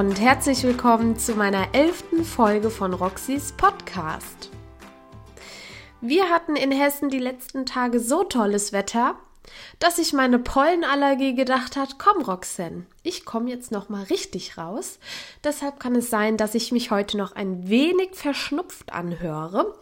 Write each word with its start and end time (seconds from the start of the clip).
und 0.00 0.18
herzlich 0.18 0.62
willkommen 0.62 1.18
zu 1.18 1.34
meiner 1.34 1.74
elften 1.74 2.24
Folge 2.24 2.70
von 2.70 2.94
Roxys 2.94 3.52
Podcast. 3.52 4.48
Wir 6.00 6.30
hatten 6.30 6.56
in 6.56 6.72
Hessen 6.72 7.10
die 7.10 7.18
letzten 7.18 7.66
Tage 7.66 8.00
so 8.00 8.24
tolles 8.24 8.72
Wetter, 8.72 9.16
dass 9.78 9.96
sich 9.96 10.14
meine 10.14 10.38
Pollenallergie 10.38 11.34
gedacht 11.34 11.76
hat, 11.76 11.98
komm 11.98 12.22
Roxanne, 12.22 12.86
ich 13.02 13.26
komme 13.26 13.50
jetzt 13.50 13.72
noch 13.72 13.90
mal 13.90 14.04
richtig 14.04 14.56
raus. 14.56 14.98
Deshalb 15.44 15.78
kann 15.78 15.94
es 15.94 16.08
sein, 16.08 16.38
dass 16.38 16.54
ich 16.54 16.72
mich 16.72 16.90
heute 16.90 17.18
noch 17.18 17.32
ein 17.32 17.68
wenig 17.68 18.14
verschnupft 18.14 18.94
anhöre. 18.94 19.78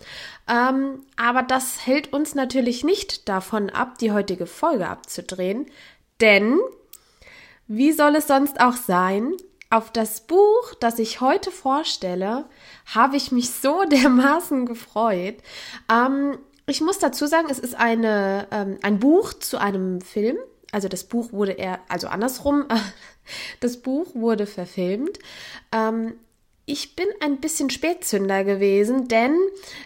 Ähm, 0.49 1.07
aber 1.17 1.45
das 1.45 1.87
hält 1.87 2.13
uns 2.13 2.35
natürlich 2.35 2.83
nicht 2.83 3.29
davon 3.29 3.71
ab, 3.71 3.99
die 3.99 4.11
heutige 4.11 4.47
Folge 4.47 4.89
abzudrehen. 4.89 5.67
Denn, 6.21 6.59
wie 7.69 7.93
soll 7.93 8.17
es 8.17 8.27
sonst 8.27 8.61
auch 8.61 8.75
sein, 8.75 9.33
auf 9.71 9.93
das 9.93 10.23
Buch, 10.23 10.75
das 10.81 10.99
ich 10.99 11.21
heute 11.21 11.51
vorstelle, 11.51 12.47
habe 12.87 13.17
ich 13.17 13.33
mich 13.33 13.51
so 13.51 13.85
dermaßen 13.91 14.67
gefreut. 14.67 15.37
Ähm, 15.91 16.39
ich 16.67 16.81
muss 16.81 16.99
dazu 16.99 17.27
sagen, 17.27 17.49
es 17.51 17.59
ist 17.59 17.75
eine, 17.75 18.47
ähm, 18.51 18.79
ein 18.83 18.99
Buch 18.99 19.33
zu 19.33 19.59
einem 19.59 20.01
Film. 20.01 20.37
Also 20.71 20.89
das 20.89 21.05
Buch 21.05 21.33
wurde 21.33 21.53
eher, 21.53 21.81
also 21.89 22.09
andersrum, 22.09 22.67
das 23.61 23.79
Buch 23.79 24.15
wurde 24.15 24.47
verfilmt. 24.47 25.19
Ähm, 25.73 26.15
ich 26.67 26.95
bin 26.95 27.07
ein 27.21 27.39
bisschen 27.39 27.71
Spätzünder 27.71 28.45
gewesen, 28.45 29.09
denn 29.09 29.35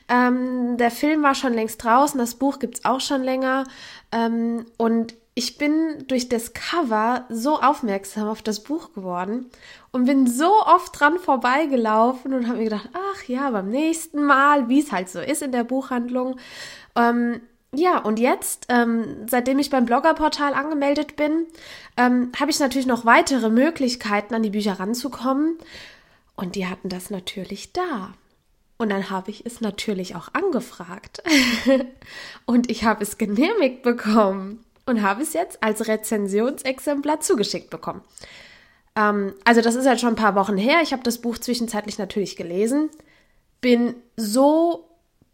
ähm, 0.09 0.77
der 0.79 0.91
Film 0.91 1.23
war 1.23 1.37
schon 1.37 1.55
längst 1.55 1.85
draußen, 1.85 2.19
das 2.19 2.35
Buch 2.35 2.59
gibt 2.59 2.79
es 2.79 2.85
auch 2.85 3.01
schon 3.01 3.23
länger. 3.23 3.65
Ähm, 4.11 4.67
und 4.79 5.15
ich 5.35 5.57
bin 5.57 6.05
durch 6.09 6.29
das 6.29 6.53
Cover 6.53 7.25
so 7.31 7.61
aufmerksam 7.61 8.29
auf 8.29 8.43
das 8.43 8.63
Buch 8.63 8.93
geworden 8.93 9.47
und 9.91 10.05
bin 10.05 10.27
so 10.27 10.63
oft 10.63 10.99
dran 10.99 11.19
vorbeigelaufen 11.19 12.35
und 12.35 12.47
habe 12.49 12.59
mir 12.59 12.65
gedacht, 12.65 12.91
ach 12.93 13.25
ja, 13.25 13.51
beim 13.51 13.71
nächsten 13.71 14.25
Mal, 14.25 14.69
wie 14.69 14.81
es 14.81 14.93
halt 14.93 15.09
so 15.09 15.21
ist 15.21 15.43
in 15.43 15.53
der 15.53 15.65
Buchhandlung. 15.65 16.39
Ähm, 16.97 17.41
ja, 17.75 17.99
und 17.99 18.19
jetzt, 18.19 18.67
ähm, 18.69 19.27
seitdem 19.27 19.59
ich 19.59 19.71
beim 19.71 19.87
Bloggerportal 19.87 20.53
angemeldet 20.53 21.17
bin, 21.17 21.47
ähm, 21.97 22.31
habe 22.39 22.51
ich 22.51 22.61
natürlich 22.61 22.87
noch 22.87 23.07
weitere 23.07 23.49
Möglichkeiten, 23.49 24.35
an 24.35 24.43
die 24.43 24.51
Bücher 24.51 24.79
ranzukommen. 24.79 25.57
Und 26.37 26.57
die 26.57 26.67
hatten 26.67 26.91
das 26.91 27.09
natürlich 27.09 27.73
da. 27.73 28.13
Und 28.77 28.91
dann 28.91 29.09
habe 29.09 29.31
ich 29.31 29.47
es 29.47 29.63
natürlich 29.63 30.15
auch 30.15 30.29
angefragt. 30.35 31.23
und 32.45 32.71
ich 32.71 32.85
habe 32.85 33.03
es 33.03 33.17
genehmigt 33.17 33.83
bekommen 33.83 34.63
und 34.87 35.03
habe 35.03 35.23
es 35.23 35.33
jetzt 35.33 35.63
als 35.63 35.87
Rezensionsexemplar 35.87 37.21
zugeschickt 37.21 37.71
bekommen. 37.71 38.03
Ähm, 38.97 39.35
also 39.45 39.61
das 39.61 39.75
ist 39.75 39.87
halt 39.87 40.01
schon 40.01 40.11
ein 40.11 40.17
paar 40.17 40.35
Wochen 40.35 40.57
her. 40.57 40.81
Ich 40.83 40.93
habe 40.93 41.03
das 41.03 41.21
Buch 41.21 41.39
zwischenzeitlich 41.39 41.99
natürlich 41.99 42.37
gelesen, 42.37 42.91
bin 43.61 43.95
so 44.17 44.89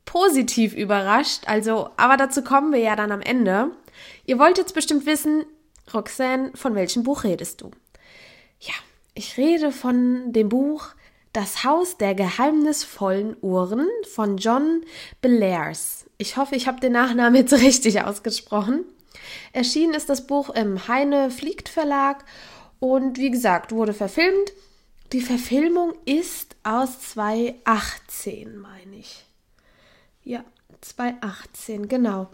positiv 0.04 0.74
überrascht. 0.74 1.42
Also, 1.46 1.90
aber 1.96 2.16
dazu 2.16 2.42
kommen 2.42 2.72
wir 2.72 2.80
ja 2.80 2.96
dann 2.96 3.12
am 3.12 3.20
Ende. 3.20 3.70
Ihr 4.24 4.38
wollt 4.38 4.58
jetzt 4.58 4.74
bestimmt 4.74 5.06
wissen, 5.06 5.44
Roxanne, 5.92 6.52
von 6.54 6.74
welchem 6.74 7.02
Buch 7.02 7.24
redest 7.24 7.60
du? 7.60 7.70
Ja, 8.60 8.74
ich 9.14 9.36
rede 9.36 9.72
von 9.72 10.32
dem 10.32 10.48
Buch 10.48 10.88
Das 11.32 11.62
Haus 11.62 11.98
der 11.98 12.14
geheimnisvollen 12.14 13.36
Uhren 13.42 13.86
von 14.10 14.38
John 14.38 14.82
Bellairs. 15.20 16.06
Ich 16.16 16.36
hoffe, 16.36 16.56
ich 16.56 16.66
habe 16.66 16.80
den 16.80 16.92
Nachnamen 16.92 17.34
jetzt 17.36 17.52
richtig 17.60 18.02
ausgesprochen. 18.02 18.84
Erschienen 19.52 19.94
ist 19.94 20.08
das 20.08 20.26
Buch 20.26 20.50
im 20.50 20.88
Heine 20.88 21.30
Fliegt 21.30 21.68
Verlag 21.68 22.24
und 22.80 23.18
wie 23.18 23.30
gesagt, 23.30 23.72
wurde 23.72 23.94
verfilmt. 23.94 24.52
Die 25.12 25.20
Verfilmung 25.20 25.94
ist 26.04 26.56
aus 26.64 27.00
2018, 27.00 28.58
meine 28.58 28.96
ich. 28.96 29.24
Ja, 30.22 30.44
2018, 30.82 31.88
genau. 31.88 32.28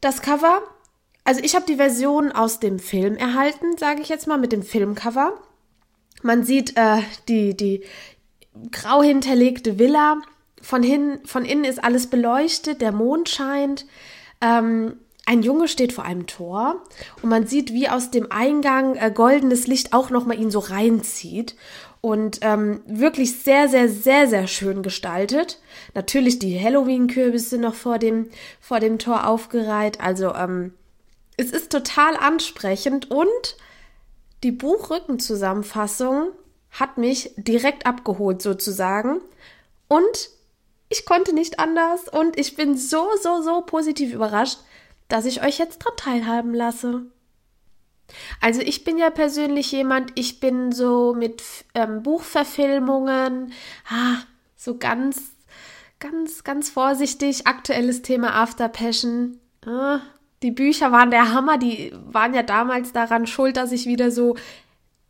Das 0.00 0.22
Cover, 0.22 0.62
also 1.24 1.40
ich 1.44 1.54
habe 1.54 1.66
die 1.66 1.76
Version 1.76 2.32
aus 2.32 2.60
dem 2.60 2.78
Film 2.78 3.16
erhalten, 3.16 3.76
sage 3.76 4.00
ich 4.00 4.08
jetzt 4.08 4.26
mal, 4.26 4.38
mit 4.38 4.52
dem 4.52 4.62
Filmcover. 4.62 5.38
Man 6.22 6.44
sieht 6.44 6.76
äh, 6.76 7.02
die, 7.28 7.56
die 7.56 7.84
grau 8.70 9.02
hinterlegte 9.02 9.78
Villa. 9.78 10.16
Von, 10.60 10.82
hin, 10.82 11.20
von 11.24 11.44
innen 11.44 11.64
ist 11.64 11.82
alles 11.82 12.08
beleuchtet, 12.08 12.80
der 12.80 12.92
Mond 12.92 13.28
scheint. 13.28 13.86
Ähm, 14.40 14.96
ein 15.24 15.42
Junge 15.42 15.68
steht 15.68 15.92
vor 15.92 16.04
einem 16.04 16.26
Tor 16.26 16.82
und 17.22 17.28
man 17.28 17.46
sieht, 17.46 17.72
wie 17.72 17.88
aus 17.88 18.10
dem 18.10 18.30
Eingang 18.32 18.96
äh, 18.96 19.12
goldenes 19.14 19.66
Licht 19.66 19.92
auch 19.92 20.10
nochmal 20.10 20.38
ihn 20.38 20.50
so 20.50 20.58
reinzieht. 20.58 21.54
Und 22.00 22.40
ähm, 22.42 22.82
wirklich 22.84 23.38
sehr, 23.42 23.68
sehr, 23.68 23.88
sehr, 23.88 24.26
sehr 24.26 24.48
schön 24.48 24.82
gestaltet. 24.82 25.60
Natürlich 25.94 26.40
die 26.40 26.60
Halloween-Kürbisse 26.60 27.58
noch 27.58 27.74
vor 27.74 28.00
dem, 28.00 28.28
vor 28.60 28.80
dem 28.80 28.98
Tor 28.98 29.28
aufgereiht. 29.28 30.00
Also 30.00 30.34
ähm, 30.34 30.74
es 31.36 31.52
ist 31.52 31.70
total 31.70 32.16
ansprechend 32.16 33.08
und 33.10 33.56
die 34.42 34.50
Buchrückenzusammenfassung 34.50 36.32
hat 36.72 36.98
mich 36.98 37.32
direkt 37.36 37.86
abgeholt 37.86 38.42
sozusagen. 38.42 39.20
Und 39.86 40.30
ich 40.88 41.06
konnte 41.06 41.32
nicht 41.32 41.60
anders 41.60 42.08
und 42.08 42.38
ich 42.38 42.56
bin 42.56 42.76
so, 42.76 43.06
so, 43.22 43.42
so 43.42 43.62
positiv 43.62 44.12
überrascht, 44.12 44.58
dass 45.12 45.26
ich 45.26 45.44
euch 45.44 45.58
jetzt 45.58 45.80
dran 45.80 45.92
teilhaben 45.96 46.54
lasse. 46.54 47.02
Also 48.40 48.62
ich 48.62 48.82
bin 48.82 48.96
ja 48.96 49.10
persönlich 49.10 49.70
jemand, 49.70 50.10
ich 50.14 50.40
bin 50.40 50.72
so 50.72 51.14
mit 51.14 51.42
ähm, 51.74 52.02
Buchverfilmungen, 52.02 53.52
ah, 53.90 54.16
so 54.56 54.78
ganz, 54.78 55.32
ganz, 55.98 56.44
ganz 56.44 56.70
vorsichtig. 56.70 57.46
Aktuelles 57.46 58.00
Thema 58.00 58.34
After 58.34 58.68
Passion. 58.68 59.38
Ah, 59.66 60.00
die 60.42 60.50
Bücher 60.50 60.92
waren 60.92 61.10
der 61.10 61.32
Hammer, 61.32 61.58
die 61.58 61.92
waren 62.06 62.32
ja 62.32 62.42
damals 62.42 62.92
daran 62.92 63.26
schuld, 63.26 63.58
dass 63.58 63.70
ich 63.70 63.86
wieder 63.86 64.10
so 64.10 64.36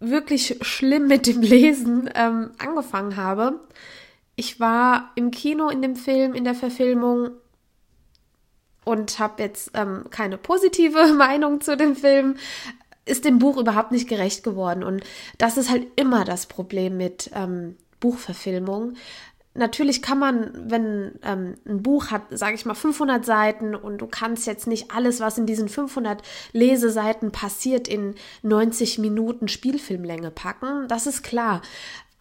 wirklich 0.00 0.58
schlimm 0.62 1.06
mit 1.06 1.28
dem 1.28 1.42
Lesen 1.42 2.10
ähm, 2.14 2.50
angefangen 2.58 3.16
habe. 3.16 3.60
Ich 4.34 4.58
war 4.58 5.12
im 5.14 5.30
Kino 5.30 5.68
in 5.68 5.80
dem 5.80 5.94
Film, 5.94 6.34
in 6.34 6.42
der 6.42 6.56
Verfilmung 6.56 7.30
und 8.84 9.18
habe 9.18 9.42
jetzt 9.42 9.70
ähm, 9.74 10.04
keine 10.10 10.38
positive 10.38 11.12
Meinung 11.16 11.60
zu 11.60 11.76
dem 11.76 11.96
Film, 11.96 12.36
ist 13.04 13.24
dem 13.24 13.38
Buch 13.38 13.56
überhaupt 13.56 13.92
nicht 13.92 14.08
gerecht 14.08 14.44
geworden. 14.44 14.84
Und 14.84 15.02
das 15.38 15.56
ist 15.56 15.70
halt 15.70 15.86
immer 15.96 16.24
das 16.24 16.46
Problem 16.46 16.96
mit 16.96 17.30
ähm, 17.34 17.76
Buchverfilmung. 18.00 18.94
Natürlich 19.54 20.00
kann 20.00 20.18
man, 20.18 20.70
wenn 20.70 21.18
ähm, 21.22 21.56
ein 21.66 21.82
Buch 21.82 22.10
hat, 22.10 22.22
sage 22.30 22.54
ich 22.54 22.64
mal, 22.64 22.74
500 22.74 23.22
Seiten 23.22 23.74
und 23.74 23.98
du 23.98 24.06
kannst 24.06 24.46
jetzt 24.46 24.66
nicht 24.66 24.90
alles, 24.92 25.20
was 25.20 25.36
in 25.36 25.44
diesen 25.44 25.68
500 25.68 26.22
Leseseiten 26.52 27.32
passiert, 27.32 27.86
in 27.86 28.14
90 28.42 28.98
Minuten 28.98 29.48
Spielfilmlänge 29.48 30.30
packen. 30.30 30.88
Das 30.88 31.06
ist 31.06 31.22
klar. 31.22 31.60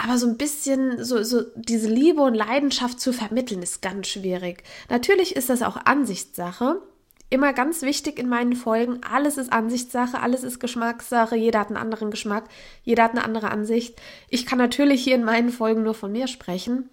Aber 0.03 0.17
so 0.17 0.25
ein 0.28 0.38
bisschen 0.38 1.03
so, 1.03 1.22
so 1.22 1.44
diese 1.56 1.88
Liebe 1.88 2.22
und 2.22 2.34
Leidenschaft 2.34 3.00
zu 3.00 3.13
vermitteln 3.13 3.62
ist 3.62 3.84
ganz 3.84 4.07
schwierig. 4.07 4.63
Natürlich 4.89 5.35
ist 5.35 5.50
das 5.50 5.62
auch 5.62 5.78
Ansichtssache. 5.85 6.81
Immer 7.29 7.53
ganz 7.53 7.84
wichtig 7.84 8.17
in 8.17 8.28
meinen 8.28 8.56
Folgen, 8.56 9.00
alles 9.09 9.38
ist 9.38 9.53
Ansichtssache, 9.53 10.19
alles 10.19 10.44
ist 10.44 10.59
Geschmackssache, 10.59 11.38
jeder 11.38 11.59
hat 11.59 11.67
einen 11.67 11.78
anderen 11.78 12.12
Geschmack, 12.12 12.45
jeder 12.84 13.03
hat 13.03 13.12
eine 13.12 13.23
andere 13.23 13.51
Ansicht. 13.51 14.01
Ich 14.28 14.45
kann 14.45 14.57
natürlich 14.57 15.01
hier 15.01 15.16
in 15.16 15.23
meinen 15.23 15.50
Folgen 15.50 15.84
nur 15.84 15.94
von 15.94 16.12
mir 16.12 16.28
sprechen. 16.28 16.89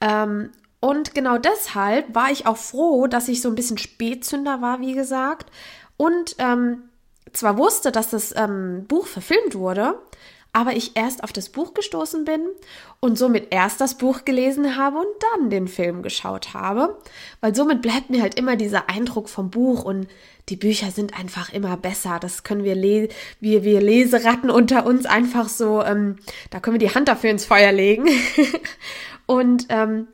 Ähm, 0.00 0.50
und 0.80 1.14
genau 1.14 1.36
deshalb 1.36 2.14
war 2.14 2.30
ich 2.30 2.46
auch 2.46 2.56
froh, 2.56 3.06
dass 3.06 3.28
ich 3.28 3.42
so 3.42 3.48
ein 3.48 3.54
bisschen 3.54 3.76
Spätzünder 3.76 4.62
war, 4.62 4.80
wie 4.80 4.94
gesagt. 4.94 5.50
Und 5.96 6.36
ähm, 6.38 6.84
zwar 7.32 7.58
wusste, 7.58 7.92
dass 7.92 8.10
das 8.10 8.34
ähm, 8.36 8.86
Buch 8.86 9.06
verfilmt 9.06 9.56
wurde, 9.56 9.98
aber 10.56 10.74
ich 10.74 10.96
erst 10.96 11.22
auf 11.22 11.34
das 11.34 11.50
Buch 11.50 11.74
gestoßen 11.74 12.24
bin 12.24 12.40
und 13.00 13.18
somit 13.18 13.48
erst 13.50 13.78
das 13.78 13.98
Buch 13.98 14.24
gelesen 14.24 14.78
habe 14.78 14.96
und 14.96 15.06
dann 15.34 15.50
den 15.50 15.68
Film 15.68 16.02
geschaut 16.02 16.54
habe, 16.54 16.96
weil 17.42 17.54
somit 17.54 17.82
bleibt 17.82 18.08
mir 18.08 18.22
halt 18.22 18.36
immer 18.36 18.56
dieser 18.56 18.88
Eindruck 18.88 19.28
vom 19.28 19.50
Buch 19.50 19.84
und 19.84 20.08
die 20.48 20.56
Bücher 20.56 20.92
sind 20.92 21.18
einfach 21.18 21.52
immer 21.52 21.76
besser. 21.76 22.16
Das 22.22 22.42
können 22.42 22.64
wir, 22.64 22.74
le 22.74 23.10
wir, 23.38 23.64
wir 23.64 23.82
Leseratten 23.82 24.48
unter 24.48 24.86
uns 24.86 25.04
einfach 25.04 25.50
so, 25.50 25.82
ähm, 25.82 26.16
da 26.48 26.58
können 26.58 26.80
wir 26.80 26.88
die 26.88 26.94
Hand 26.94 27.08
dafür 27.08 27.28
ins 27.28 27.44
Feuer 27.44 27.72
legen. 27.72 28.08
und 29.26 29.66
ähm, 29.68 30.08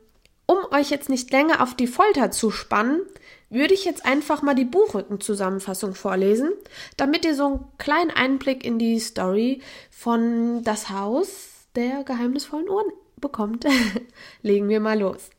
um 0.45 0.57
euch 0.71 0.89
jetzt 0.89 1.07
nicht 1.07 1.31
länger 1.31 1.63
auf 1.63 1.73
die 1.73 1.87
Folter 1.87 2.31
zu 2.31 2.51
spannen, 2.51 2.99
würde 3.49 3.73
ich 3.73 3.85
jetzt 3.85 4.05
einfach 4.05 4.41
mal 4.41 4.55
die 4.55 4.65
Buchrückenzusammenfassung 4.65 5.95
vorlesen, 5.95 6.51
damit 6.97 7.25
ihr 7.25 7.35
so 7.35 7.45
einen 7.45 7.65
kleinen 7.77 8.11
Einblick 8.11 8.63
in 8.65 8.79
die 8.79 8.99
Story 8.99 9.61
von 9.91 10.63
Das 10.63 10.89
Haus 10.89 11.49
der 11.75 12.03
geheimnisvollen 12.03 12.69
Uhren 12.69 12.91
bekommt. 13.17 13.65
Legen 14.41 14.69
wir 14.69 14.79
mal 14.79 14.99
los. 14.99 15.29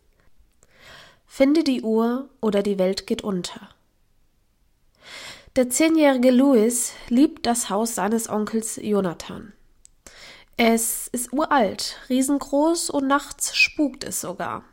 Finde 1.27 1.65
die 1.65 1.83
Uhr 1.83 2.29
oder 2.41 2.63
die 2.63 2.79
Welt 2.79 3.07
geht 3.07 3.23
unter. 3.23 3.69
Der 5.57 5.71
zehnjährige 5.71 6.31
Louis 6.31 6.93
liebt 7.09 7.47
das 7.47 7.71
Haus 7.71 7.95
seines 7.95 8.29
Onkels 8.29 8.79
Jonathan. 8.83 9.53
Es 10.57 11.09
ist 11.09 11.33
uralt, 11.33 11.99
riesengroß 12.09 12.91
und 12.91 13.07
nachts 13.07 13.57
spukt 13.57 14.05
es 14.05 14.21
sogar. 14.21 14.65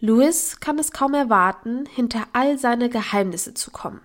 Louis 0.00 0.60
kann 0.60 0.78
es 0.78 0.92
kaum 0.92 1.14
erwarten, 1.14 1.86
hinter 1.86 2.26
all 2.32 2.58
seine 2.58 2.88
Geheimnisse 2.88 3.54
zu 3.54 3.70
kommen. 3.70 4.00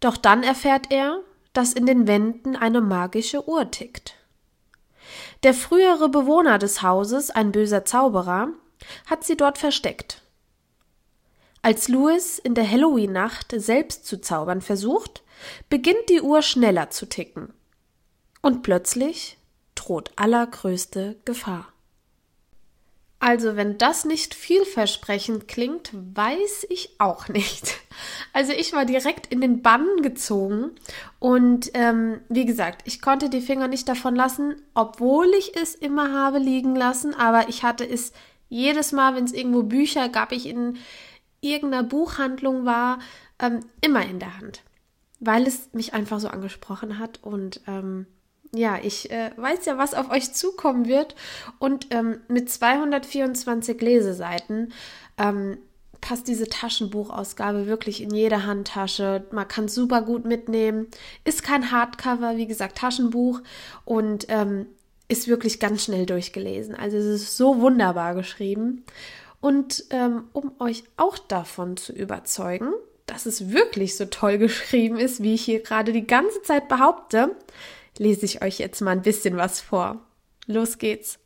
Doch 0.00 0.16
dann 0.16 0.42
erfährt 0.42 0.90
er, 0.90 1.20
dass 1.52 1.72
in 1.72 1.86
den 1.86 2.06
Wänden 2.06 2.56
eine 2.56 2.80
magische 2.80 3.48
Uhr 3.48 3.70
tickt. 3.70 4.14
Der 5.42 5.54
frühere 5.54 6.08
Bewohner 6.08 6.58
des 6.58 6.82
Hauses, 6.82 7.30
ein 7.30 7.52
böser 7.52 7.84
Zauberer, 7.84 8.48
hat 9.06 9.24
sie 9.24 9.36
dort 9.36 9.58
versteckt. 9.58 10.22
Als 11.62 11.88
Louis 11.88 12.38
in 12.38 12.54
der 12.54 12.70
Halloween-Nacht 12.70 13.54
selbst 13.56 14.06
zu 14.06 14.20
zaubern 14.20 14.62
versucht, 14.62 15.22
beginnt 15.68 16.08
die 16.08 16.20
Uhr 16.20 16.42
schneller 16.42 16.90
zu 16.90 17.06
ticken. 17.06 17.52
Und 18.40 18.62
plötzlich 18.62 19.36
droht 19.74 20.12
allergrößte 20.16 21.16
Gefahr. 21.24 21.72
Also, 23.20 23.56
wenn 23.56 23.78
das 23.78 24.04
nicht 24.04 24.32
vielversprechend 24.34 25.48
klingt, 25.48 25.90
weiß 25.92 26.66
ich 26.70 26.96
auch 26.98 27.28
nicht. 27.28 27.74
Also, 28.32 28.52
ich 28.52 28.72
war 28.72 28.84
direkt 28.84 29.26
in 29.26 29.40
den 29.40 29.60
Bann 29.60 30.02
gezogen 30.02 30.70
und 31.18 31.72
ähm, 31.74 32.20
wie 32.28 32.44
gesagt, 32.44 32.82
ich 32.84 33.02
konnte 33.02 33.28
die 33.28 33.40
Finger 33.40 33.66
nicht 33.66 33.88
davon 33.88 34.14
lassen, 34.14 34.62
obwohl 34.72 35.26
ich 35.36 35.56
es 35.56 35.74
immer 35.74 36.12
habe 36.12 36.38
liegen 36.38 36.76
lassen, 36.76 37.12
aber 37.12 37.48
ich 37.48 37.64
hatte 37.64 37.84
es 37.84 38.12
jedes 38.48 38.92
Mal, 38.92 39.16
wenn 39.16 39.24
es 39.24 39.32
irgendwo 39.32 39.64
Bücher 39.64 40.08
gab, 40.08 40.30
ich 40.30 40.46
in 40.46 40.78
irgendeiner 41.40 41.82
Buchhandlung 41.82 42.64
war, 42.64 43.00
ähm, 43.40 43.64
immer 43.80 44.04
in 44.04 44.20
der 44.20 44.38
Hand, 44.38 44.62
weil 45.18 45.44
es 45.44 45.72
mich 45.72 45.92
einfach 45.92 46.20
so 46.20 46.28
angesprochen 46.28 47.00
hat 47.00 47.18
und 47.24 47.62
ähm, 47.66 48.06
ja, 48.52 48.78
ich 48.82 49.10
äh, 49.10 49.30
weiß 49.36 49.66
ja, 49.66 49.78
was 49.78 49.94
auf 49.94 50.10
euch 50.10 50.32
zukommen 50.32 50.86
wird. 50.86 51.14
Und 51.58 51.88
ähm, 51.90 52.20
mit 52.28 52.50
224 52.50 53.80
Leseseiten 53.80 54.72
ähm, 55.18 55.58
passt 56.00 56.28
diese 56.28 56.48
Taschenbuchausgabe 56.48 57.66
wirklich 57.66 58.02
in 58.02 58.14
jede 58.14 58.46
Handtasche. 58.46 59.24
Man 59.32 59.48
kann 59.48 59.66
es 59.66 59.74
super 59.74 60.02
gut 60.02 60.24
mitnehmen. 60.24 60.86
Ist 61.24 61.42
kein 61.42 61.70
Hardcover, 61.70 62.36
wie 62.36 62.46
gesagt, 62.46 62.78
Taschenbuch 62.78 63.40
und 63.84 64.26
ähm, 64.28 64.66
ist 65.08 65.26
wirklich 65.26 65.58
ganz 65.58 65.84
schnell 65.84 66.06
durchgelesen. 66.06 66.74
Also 66.74 66.96
es 66.98 67.06
ist 67.06 67.36
so 67.36 67.60
wunderbar 67.60 68.14
geschrieben. 68.14 68.84
Und 69.40 69.84
ähm, 69.90 70.24
um 70.32 70.52
euch 70.58 70.84
auch 70.96 71.18
davon 71.18 71.76
zu 71.76 71.92
überzeugen, 71.92 72.72
dass 73.06 73.26
es 73.26 73.50
wirklich 73.50 73.96
so 73.96 74.04
toll 74.04 74.38
geschrieben 74.38 74.98
ist, 74.98 75.22
wie 75.22 75.34
ich 75.34 75.44
hier 75.44 75.62
gerade 75.62 75.92
die 75.92 76.06
ganze 76.06 76.42
Zeit 76.42 76.68
behaupte, 76.68 77.34
lese 77.98 78.24
ich 78.24 78.42
euch 78.42 78.58
jetzt 78.58 78.80
mal 78.80 78.92
ein 78.92 79.02
bisschen 79.02 79.36
was 79.36 79.60
vor. 79.60 80.06
Los 80.46 80.78
geht's. 80.78 81.18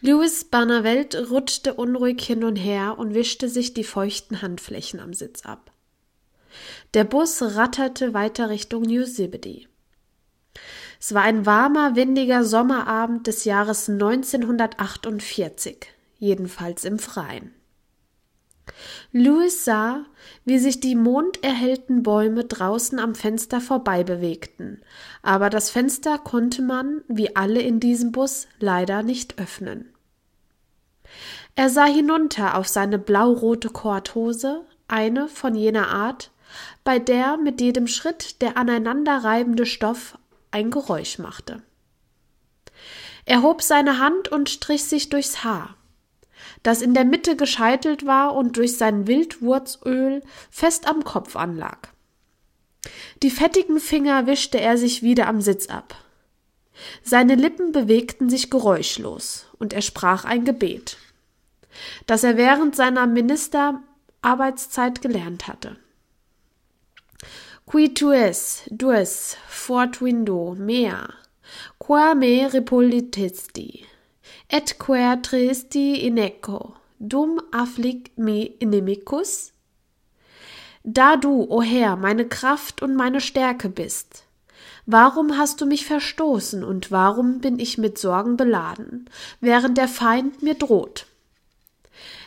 Louis 0.00 0.44
Barnavelt 0.44 1.30
rutschte 1.30 1.74
unruhig 1.74 2.22
hin 2.22 2.44
und 2.44 2.56
her 2.56 2.96
und 2.98 3.14
wischte 3.14 3.48
sich 3.48 3.74
die 3.74 3.84
feuchten 3.84 4.40
Handflächen 4.40 5.00
am 5.00 5.12
Sitz 5.12 5.44
ab. 5.44 5.72
Der 6.94 7.04
Bus 7.04 7.42
ratterte 7.42 8.14
weiter 8.14 8.48
Richtung 8.50 8.82
New 8.82 9.04
Zebedee. 9.04 9.66
Es 11.00 11.14
war 11.14 11.22
ein 11.22 11.46
warmer, 11.46 11.94
windiger 11.96 12.44
Sommerabend 12.44 13.26
des 13.26 13.44
Jahres 13.44 13.88
1948, 13.88 15.86
jedenfalls 16.18 16.84
im 16.84 16.98
Freien. 16.98 17.54
Louis 19.12 19.64
sah, 19.64 20.04
wie 20.44 20.58
sich 20.58 20.80
die 20.80 20.94
monderhellten 20.94 22.02
Bäume 22.02 22.44
draußen 22.44 22.98
am 22.98 23.14
Fenster 23.14 23.60
vorbei 23.60 24.04
bewegten, 24.04 24.82
aber 25.22 25.50
das 25.50 25.70
Fenster 25.70 26.18
konnte 26.18 26.62
man, 26.62 27.02
wie 27.08 27.34
alle 27.36 27.60
in 27.60 27.80
diesem 27.80 28.12
Bus, 28.12 28.48
leider 28.58 29.02
nicht 29.02 29.38
öffnen. 29.38 29.92
Er 31.54 31.70
sah 31.70 31.86
hinunter 31.86 32.56
auf 32.56 32.68
seine 32.68 32.98
blaurote 32.98 33.70
Korthose, 33.70 34.62
eine 34.86 35.28
von 35.28 35.54
jener 35.54 35.88
Art, 35.88 36.30
bei 36.84 36.98
der 36.98 37.36
mit 37.36 37.60
jedem 37.60 37.86
Schritt 37.86 38.40
der 38.42 38.56
aneinanderreibende 38.56 39.66
Stoff 39.66 40.18
ein 40.50 40.70
Geräusch 40.70 41.18
machte. 41.18 41.62
Er 43.24 43.42
hob 43.42 43.62
seine 43.62 43.98
Hand 43.98 44.28
und 44.28 44.48
strich 44.48 44.84
sich 44.84 45.10
durchs 45.10 45.44
Haar 45.44 45.77
das 46.62 46.82
in 46.82 46.94
der 46.94 47.04
Mitte 47.04 47.36
gescheitelt 47.36 48.06
war 48.06 48.34
und 48.34 48.56
durch 48.56 48.76
sein 48.76 49.06
Wildwurzöl 49.06 50.22
fest 50.50 50.88
am 50.88 51.04
Kopf 51.04 51.36
anlag. 51.36 51.88
Die 53.22 53.30
fettigen 53.30 53.80
Finger 53.80 54.26
wischte 54.26 54.60
er 54.60 54.76
sich 54.78 55.02
wieder 55.02 55.26
am 55.26 55.40
Sitz 55.40 55.68
ab. 55.68 55.94
Seine 57.02 57.34
Lippen 57.34 57.72
bewegten 57.72 58.30
sich 58.30 58.50
geräuschlos, 58.50 59.46
und 59.58 59.72
er 59.72 59.82
sprach 59.82 60.24
ein 60.24 60.44
Gebet, 60.44 60.96
das 62.06 62.22
er 62.22 62.36
während 62.36 62.76
seiner 62.76 63.06
Ministerarbeitszeit 63.06 65.02
gelernt 65.02 65.48
hatte. 65.48 65.76
Qui 67.66 67.92
tu 67.92 68.12
es, 68.12 68.62
dues, 68.70 69.36
fort 69.46 70.00
window, 70.00 70.54
mea, 70.58 71.12
qua 71.78 72.14
me 72.14 72.48
repolitesti, 72.50 73.84
et 74.48 74.78
quer 74.78 75.20
tristi 75.22 76.06
ineco, 76.06 76.74
dum 76.98 77.40
afflict 77.52 78.18
me 78.18 78.46
inimicus? 78.58 79.52
Da 80.84 81.16
du, 81.16 81.42
o 81.42 81.58
oh 81.58 81.62
Herr, 81.62 81.96
meine 81.96 82.26
Kraft 82.26 82.82
und 82.82 82.94
meine 82.94 83.20
Stärke 83.20 83.68
bist, 83.68 84.24
warum 84.86 85.36
hast 85.36 85.60
du 85.60 85.66
mich 85.66 85.84
verstoßen 85.84 86.64
und 86.64 86.90
warum 86.90 87.40
bin 87.40 87.58
ich 87.58 87.76
mit 87.76 87.98
Sorgen 87.98 88.36
beladen, 88.36 89.10
während 89.40 89.76
der 89.76 89.88
Feind 89.88 90.42
mir 90.42 90.54
droht? 90.54 91.06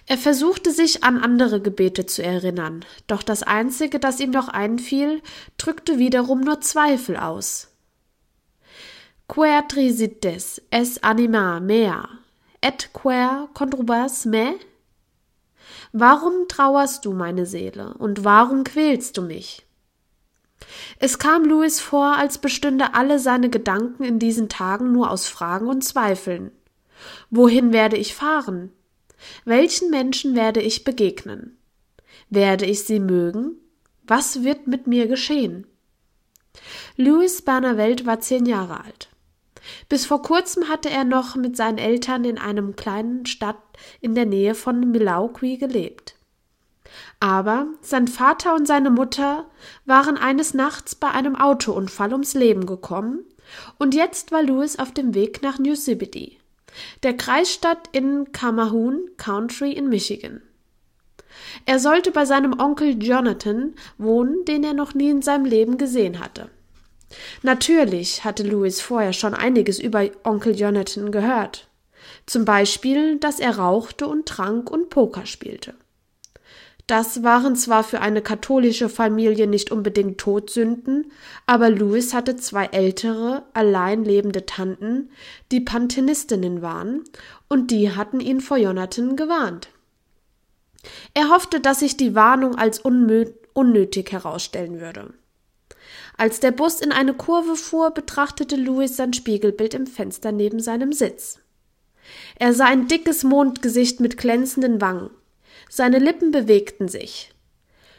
Er 0.05 0.17
versuchte 0.17 0.71
sich 0.71 1.03
an 1.03 1.17
andere 1.17 1.61
Gebete 1.61 2.05
zu 2.05 2.21
erinnern, 2.23 2.85
doch 3.07 3.23
das 3.23 3.43
einzige, 3.43 3.99
das 3.99 4.19
ihm 4.19 4.31
noch 4.31 4.49
einfiel, 4.49 5.21
drückte 5.57 5.97
wiederum 5.97 6.41
nur 6.41 6.61
Zweifel 6.61 7.17
aus. 7.17 7.70
Quer 9.31 9.65
trisites 9.69 10.61
es 10.71 11.01
anima 11.01 11.61
mea, 11.61 12.19
et 12.61 12.89
quer 12.91 13.47
contrubas 13.53 14.25
me? 14.25 14.59
Warum 15.93 16.49
trauerst 16.49 17.05
du, 17.05 17.13
meine 17.13 17.45
Seele, 17.45 17.93
und 17.93 18.25
warum 18.25 18.65
quälst 18.65 19.15
du 19.15 19.21
mich? 19.21 19.65
Es 20.99 21.17
kam 21.17 21.45
Louis 21.45 21.79
vor, 21.79 22.17
als 22.17 22.39
bestünde 22.39 22.93
alle 22.93 23.19
seine 23.19 23.49
Gedanken 23.49 24.03
in 24.03 24.19
diesen 24.19 24.49
Tagen 24.49 24.91
nur 24.91 25.09
aus 25.09 25.29
Fragen 25.29 25.67
und 25.67 25.81
Zweifeln. 25.81 26.51
Wohin 27.29 27.71
werde 27.71 27.95
ich 27.95 28.13
fahren? 28.13 28.73
Welchen 29.45 29.89
Menschen 29.91 30.35
werde 30.35 30.61
ich 30.61 30.83
begegnen? 30.83 31.57
Werde 32.29 32.65
ich 32.65 32.83
sie 32.83 32.99
mögen? 32.99 33.55
Was 34.03 34.43
wird 34.43 34.67
mit 34.67 34.87
mir 34.87 35.07
geschehen? 35.07 35.67
Louis 36.97 37.41
Barnavelt 37.43 38.05
war 38.05 38.19
zehn 38.19 38.45
Jahre 38.45 38.83
alt. 38.83 39.07
Bis 39.89 40.05
vor 40.05 40.21
kurzem 40.21 40.69
hatte 40.69 40.89
er 40.89 41.03
noch 41.03 41.35
mit 41.35 41.55
seinen 41.55 41.77
Eltern 41.77 42.25
in 42.25 42.37
einem 42.37 42.75
kleinen 42.75 43.25
Stadt 43.25 43.57
in 43.99 44.15
der 44.15 44.25
Nähe 44.25 44.55
von 44.55 44.91
Milwaukee 44.91 45.57
gelebt. 45.57 46.15
Aber 47.19 47.67
sein 47.81 48.07
Vater 48.07 48.55
und 48.55 48.67
seine 48.67 48.89
Mutter 48.89 49.45
waren 49.85 50.17
eines 50.17 50.53
Nachts 50.53 50.95
bei 50.95 51.09
einem 51.09 51.35
Autounfall 51.35 52.11
ums 52.11 52.33
Leben 52.33 52.65
gekommen, 52.65 53.23
und 53.77 53.93
jetzt 53.93 54.31
war 54.31 54.43
Louis 54.43 54.79
auf 54.79 54.93
dem 54.93 55.13
Weg 55.13 55.41
nach 55.41 55.59
New 55.59 55.75
Zebedee, 55.75 56.37
der 57.03 57.17
Kreisstadt 57.17 57.89
in 57.91 58.31
Calhoun 58.31 59.09
Country 59.17 59.73
in 59.73 59.89
Michigan. 59.89 60.41
Er 61.65 61.79
sollte 61.79 62.11
bei 62.11 62.25
seinem 62.25 62.59
Onkel 62.59 63.01
Jonathan 63.01 63.73
wohnen, 63.97 64.45
den 64.45 64.63
er 64.63 64.73
noch 64.73 64.93
nie 64.93 65.09
in 65.09 65.21
seinem 65.21 65.45
Leben 65.45 65.77
gesehen 65.77 66.19
hatte. 66.19 66.49
Natürlich 67.41 68.23
hatte 68.23 68.43
Louis 68.43 68.81
vorher 68.81 69.13
schon 69.13 69.33
einiges 69.33 69.79
über 69.79 70.09
Onkel 70.23 70.57
Jonathan 70.57 71.11
gehört. 71.11 71.67
Zum 72.25 72.45
Beispiel, 72.45 73.17
dass 73.17 73.39
er 73.39 73.57
rauchte 73.57 74.07
und 74.07 74.25
trank 74.27 74.69
und 74.69 74.89
Poker 74.89 75.25
spielte. 75.25 75.73
Das 76.87 77.23
waren 77.23 77.55
zwar 77.55 77.83
für 77.85 78.01
eine 78.01 78.21
katholische 78.21 78.89
Familie 78.89 79.47
nicht 79.47 79.71
unbedingt 79.71 80.17
Todsünden, 80.17 81.11
aber 81.45 81.69
Louis 81.69 82.13
hatte 82.13 82.35
zwei 82.35 82.65
ältere, 82.65 83.43
allein 83.53 84.03
lebende 84.03 84.45
Tanten, 84.45 85.09
die 85.51 85.61
Pantenistinnen 85.61 86.61
waren, 86.61 87.03
und 87.47 87.71
die 87.71 87.91
hatten 87.91 88.19
ihn 88.19 88.41
vor 88.41 88.57
Jonathan 88.57 89.15
gewarnt. 89.15 89.69
Er 91.13 91.29
hoffte, 91.29 91.59
dass 91.61 91.79
sich 91.79 91.95
die 91.95 92.15
Warnung 92.15 92.55
als 92.55 92.79
unnötig 92.79 94.11
herausstellen 94.11 94.81
würde. 94.81 95.13
Als 96.21 96.39
der 96.39 96.51
Bus 96.51 96.81
in 96.81 96.91
eine 96.91 97.15
Kurve 97.15 97.55
fuhr, 97.55 97.89
betrachtete 97.89 98.55
Louis 98.55 98.95
sein 98.95 99.11
Spiegelbild 99.11 99.73
im 99.73 99.87
Fenster 99.87 100.31
neben 100.31 100.59
seinem 100.59 100.93
Sitz. 100.93 101.39
Er 102.37 102.53
sah 102.53 102.65
ein 102.65 102.87
dickes 102.87 103.23
Mondgesicht 103.23 103.99
mit 103.99 104.17
glänzenden 104.19 104.81
Wangen. 104.81 105.09
Seine 105.67 105.97
Lippen 105.97 106.29
bewegten 106.29 106.87
sich. 106.87 107.33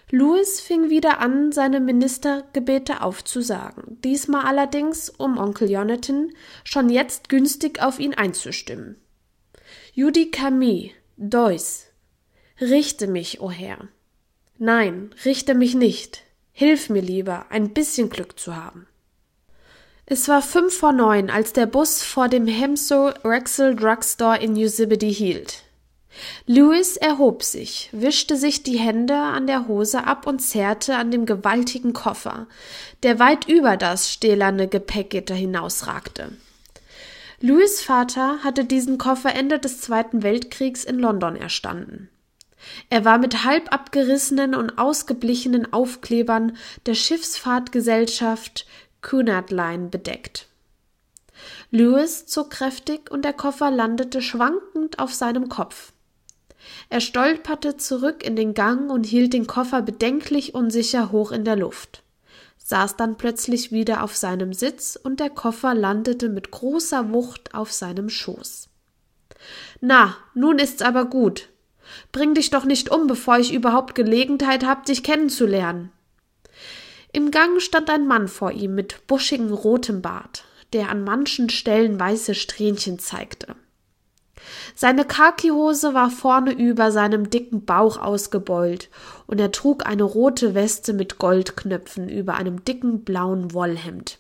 Louis 0.09 0.61
fing 0.61 0.89
wieder 0.89 1.19
an, 1.19 1.51
seine 1.51 1.81
Ministergebete 1.81 3.03
aufzusagen, 3.03 4.01
diesmal 4.05 4.45
allerdings, 4.45 5.09
um 5.09 5.37
Onkel 5.37 5.69
Jonathan 5.69 6.31
schon 6.63 6.91
jetzt 6.91 7.29
günstig 7.29 7.83
auf 7.83 7.99
ihn 7.99 8.15
einzustimmen. 8.15 9.01
Judy 9.95 10.31
Camille, 10.31 10.93
Deus, 11.17 11.87
richte 12.61 13.09
mich, 13.09 13.41
o 13.41 13.47
oh 13.47 13.51
Herr. 13.51 13.89
Nein, 14.59 15.13
richte 15.25 15.57
mich 15.57 15.75
nicht. 15.75 16.23
Hilf 16.53 16.91
mir 16.91 17.03
lieber, 17.03 17.47
ein 17.51 17.71
bisschen 17.71 18.11
Glück 18.11 18.39
zu 18.39 18.55
haben. 18.55 18.87
Es 20.05 20.29
war 20.29 20.43
fünf 20.43 20.77
vor 20.77 20.93
neun, 20.93 21.31
als 21.31 21.53
der 21.53 21.67
Bus 21.67 22.03
vor 22.03 22.29
dem 22.29 22.47
Hemso 22.47 23.09
Rexel 23.25 23.75
Drugstore 23.75 24.39
in 24.39 24.57
Yosemite 24.57 25.07
hielt. 25.07 25.63
Louis 26.47 26.97
erhob 26.99 27.43
sich, 27.43 27.89
wischte 27.93 28.37
sich 28.37 28.63
die 28.63 28.79
Hände 28.79 29.17
an 29.17 29.47
der 29.47 29.67
Hose 29.67 30.05
ab 30.07 30.27
und 30.27 30.41
zerrte 30.41 30.97
an 30.97 31.11
dem 31.11 31.25
gewaltigen 31.25 31.95
Koffer, 31.95 32.47
der 33.03 33.19
weit 33.19 33.49
über 33.49 33.77
das 33.79 34.13
stählerne 34.13 34.69
Gepäckgitter 34.69 35.35
hinausragte. 35.35 36.33
Louis 37.41 37.81
Vater 37.81 38.39
hatte 38.45 38.65
diesen 38.65 38.99
Koffer 38.99 39.35
Ende 39.35 39.59
des 39.59 39.81
Zweiten 39.81 40.23
Weltkriegs 40.23 40.85
in 40.85 40.99
London 40.99 41.35
erstanden. 41.35 42.09
Er 42.91 43.05
war 43.05 43.19
mit 43.19 43.45
halb 43.45 43.73
abgerissenen 43.73 44.55
und 44.55 44.79
ausgeblichenen 44.79 45.73
Aufklebern 45.73 46.57
der 46.87 46.95
Schiffsfahrtgesellschaft 46.95 48.67
Cunard 49.01 49.51
Line 49.51 49.89
bedeckt. 49.89 50.49
Lewis 51.71 52.27
zog 52.27 52.51
kräftig 52.51 53.11
und 53.11 53.25
der 53.25 53.33
Koffer 53.33 53.71
landete 53.71 54.23
schwankend 54.23 54.99
auf 54.99 55.13
seinem 55.15 55.49
Kopf. 55.49 55.93
Er 56.89 57.01
stolperte 57.01 57.77
zurück 57.77 58.23
in 58.23 58.37
den 58.37 58.55
Gang 58.55 58.91
und 58.91 59.05
hielt 59.05 59.33
den 59.33 59.47
Koffer 59.47 59.83
bedenklich 59.83 60.55
unsicher 60.55 61.11
hoch 61.11 61.33
in 61.33 61.45
der 61.45 61.57
Luft, 61.57 62.05
saß 62.59 62.97
dann 62.97 63.17
plötzlich 63.17 63.73
wieder 63.73 64.05
auf 64.05 64.17
seinem 64.17 64.53
Sitz 64.53 64.97
und 65.03 65.19
der 65.19 65.31
Koffer 65.31 65.75
landete 65.75 66.29
mit 66.29 66.53
großer 66.53 67.13
Wucht 67.13 67.55
auf 67.55 67.73
seinem 67.73 68.09
Schoß. 68.09 68.69
Na, 69.81 70.17
nun 70.35 70.61
ist's 70.61 70.83
aber 70.83 71.07
gut. 71.07 71.49
Bring 72.13 72.35
dich 72.35 72.51
doch 72.51 72.65
nicht 72.65 72.91
um, 72.91 73.07
bevor 73.07 73.39
ich 73.39 73.53
überhaupt 73.53 73.95
Gelegenheit 73.95 74.65
hab, 74.65 74.85
dich 74.87 75.03
kennenzulernen. 75.03 75.91
Im 77.13 77.31
Gang 77.31 77.61
stand 77.61 77.91
ein 77.91 78.07
Mann 78.07 78.29
vor 78.29 78.53
ihm 78.53 78.75
mit 78.75 79.07
buschigem 79.07 79.53
rotem 79.53 80.01
Bart, 80.01 80.45
der 80.73 80.89
an 80.89 81.05
manchen 81.05 81.51
Stellen 81.51 82.01
weiße 82.01 82.35
Strähnchen 82.35 82.99
zeigte. 82.99 83.55
Seine 84.75 85.05
Khakihose 85.05 85.95
war 85.95 86.11
vorne 86.11 86.53
über 86.53 86.91
seinem 86.91 87.31
dicken 87.31 87.65
Bauch 87.65 87.99
ausgebeult, 87.99 88.89
und 89.27 89.39
er 89.39 89.53
trug 89.53 89.87
eine 89.87 90.03
rote 90.03 90.55
Weste 90.55 90.93
mit 90.93 91.19
Goldknöpfen 91.19 92.09
über 92.09 92.35
einem 92.35 92.65
dicken 92.65 93.05
blauen 93.05 93.53
Wollhemd. 93.53 94.19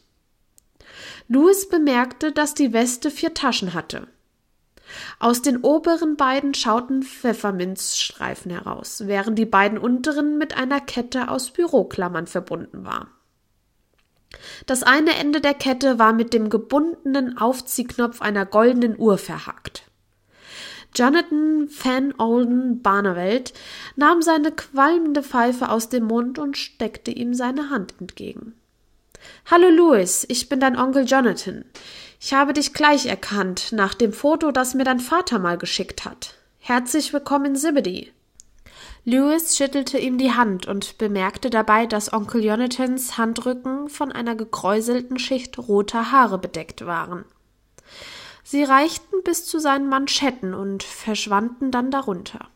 Louis 1.28 1.68
bemerkte, 1.68 2.32
dass 2.32 2.54
die 2.54 2.72
Weste 2.72 3.10
vier 3.10 3.34
Taschen 3.34 3.74
hatte. 3.74 4.06
Aus 5.18 5.42
den 5.42 5.58
oberen 5.58 6.16
beiden 6.16 6.54
schauten 6.54 7.02
Pfefferminzstreifen 7.02 8.50
heraus, 8.50 9.04
während 9.06 9.38
die 9.38 9.46
beiden 9.46 9.78
unteren 9.78 10.38
mit 10.38 10.56
einer 10.56 10.80
Kette 10.80 11.28
aus 11.28 11.50
Büroklammern 11.50 12.26
verbunden 12.26 12.84
war. 12.84 13.08
Das 14.66 14.82
eine 14.82 15.14
Ende 15.16 15.40
der 15.40 15.54
Kette 15.54 15.98
war 15.98 16.12
mit 16.12 16.32
dem 16.32 16.48
gebundenen 16.50 17.38
Aufziehknopf 17.38 18.22
einer 18.22 18.46
goldenen 18.46 18.98
Uhr 18.98 19.18
verhakt. 19.18 19.84
Jonathan 20.94 21.68
Van 21.70 22.14
Olden 22.18 22.82
Barneveld 22.82 23.54
nahm 23.96 24.20
seine 24.20 24.52
qualmende 24.52 25.22
Pfeife 25.22 25.70
aus 25.70 25.88
dem 25.88 26.04
Mund 26.04 26.38
und 26.38 26.58
steckte 26.58 27.10
ihm 27.10 27.32
seine 27.32 27.70
Hand 27.70 27.94
entgegen. 27.98 28.54
Hallo 29.50 29.70
Louis, 29.70 30.26
ich 30.28 30.48
bin 30.48 30.60
dein 30.60 30.76
Onkel 30.76 31.04
Jonathan. 31.04 31.64
Ich 32.24 32.34
habe 32.34 32.52
dich 32.52 32.72
gleich 32.72 33.06
erkannt, 33.06 33.72
nach 33.72 33.94
dem 33.94 34.12
Foto, 34.12 34.52
das 34.52 34.74
mir 34.74 34.84
dein 34.84 35.00
Vater 35.00 35.40
mal 35.40 35.58
geschickt 35.58 36.04
hat. 36.04 36.36
Herzlich 36.60 37.12
willkommen 37.12 37.46
in 37.46 37.56
Zibedy. 37.56 38.12
Lewis 39.04 39.56
schüttelte 39.56 39.98
ihm 39.98 40.18
die 40.18 40.30
Hand 40.30 40.68
und 40.68 40.98
bemerkte 40.98 41.50
dabei, 41.50 41.84
dass 41.86 42.12
Onkel 42.12 42.44
Jonathans 42.44 43.18
Handrücken 43.18 43.88
von 43.88 44.12
einer 44.12 44.36
gekräuselten 44.36 45.18
Schicht 45.18 45.58
roter 45.58 46.12
Haare 46.12 46.38
bedeckt 46.38 46.86
waren. 46.86 47.24
Sie 48.44 48.62
reichten 48.62 49.24
bis 49.24 49.44
zu 49.44 49.58
seinen 49.58 49.88
Manschetten 49.88 50.54
und 50.54 50.84
verschwanden 50.84 51.72
dann 51.72 51.90
darunter. 51.90 52.46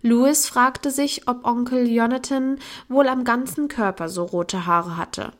Louis 0.00 0.46
fragte 0.46 0.92
sich, 0.92 1.26
ob 1.26 1.44
Onkel 1.44 1.88
Jonathan 1.88 2.60
wohl 2.88 3.08
am 3.08 3.24
ganzen 3.24 3.66
Körper 3.66 4.08
so 4.08 4.22
rote 4.22 4.64
Haare 4.64 4.96
hatte. 4.96 5.32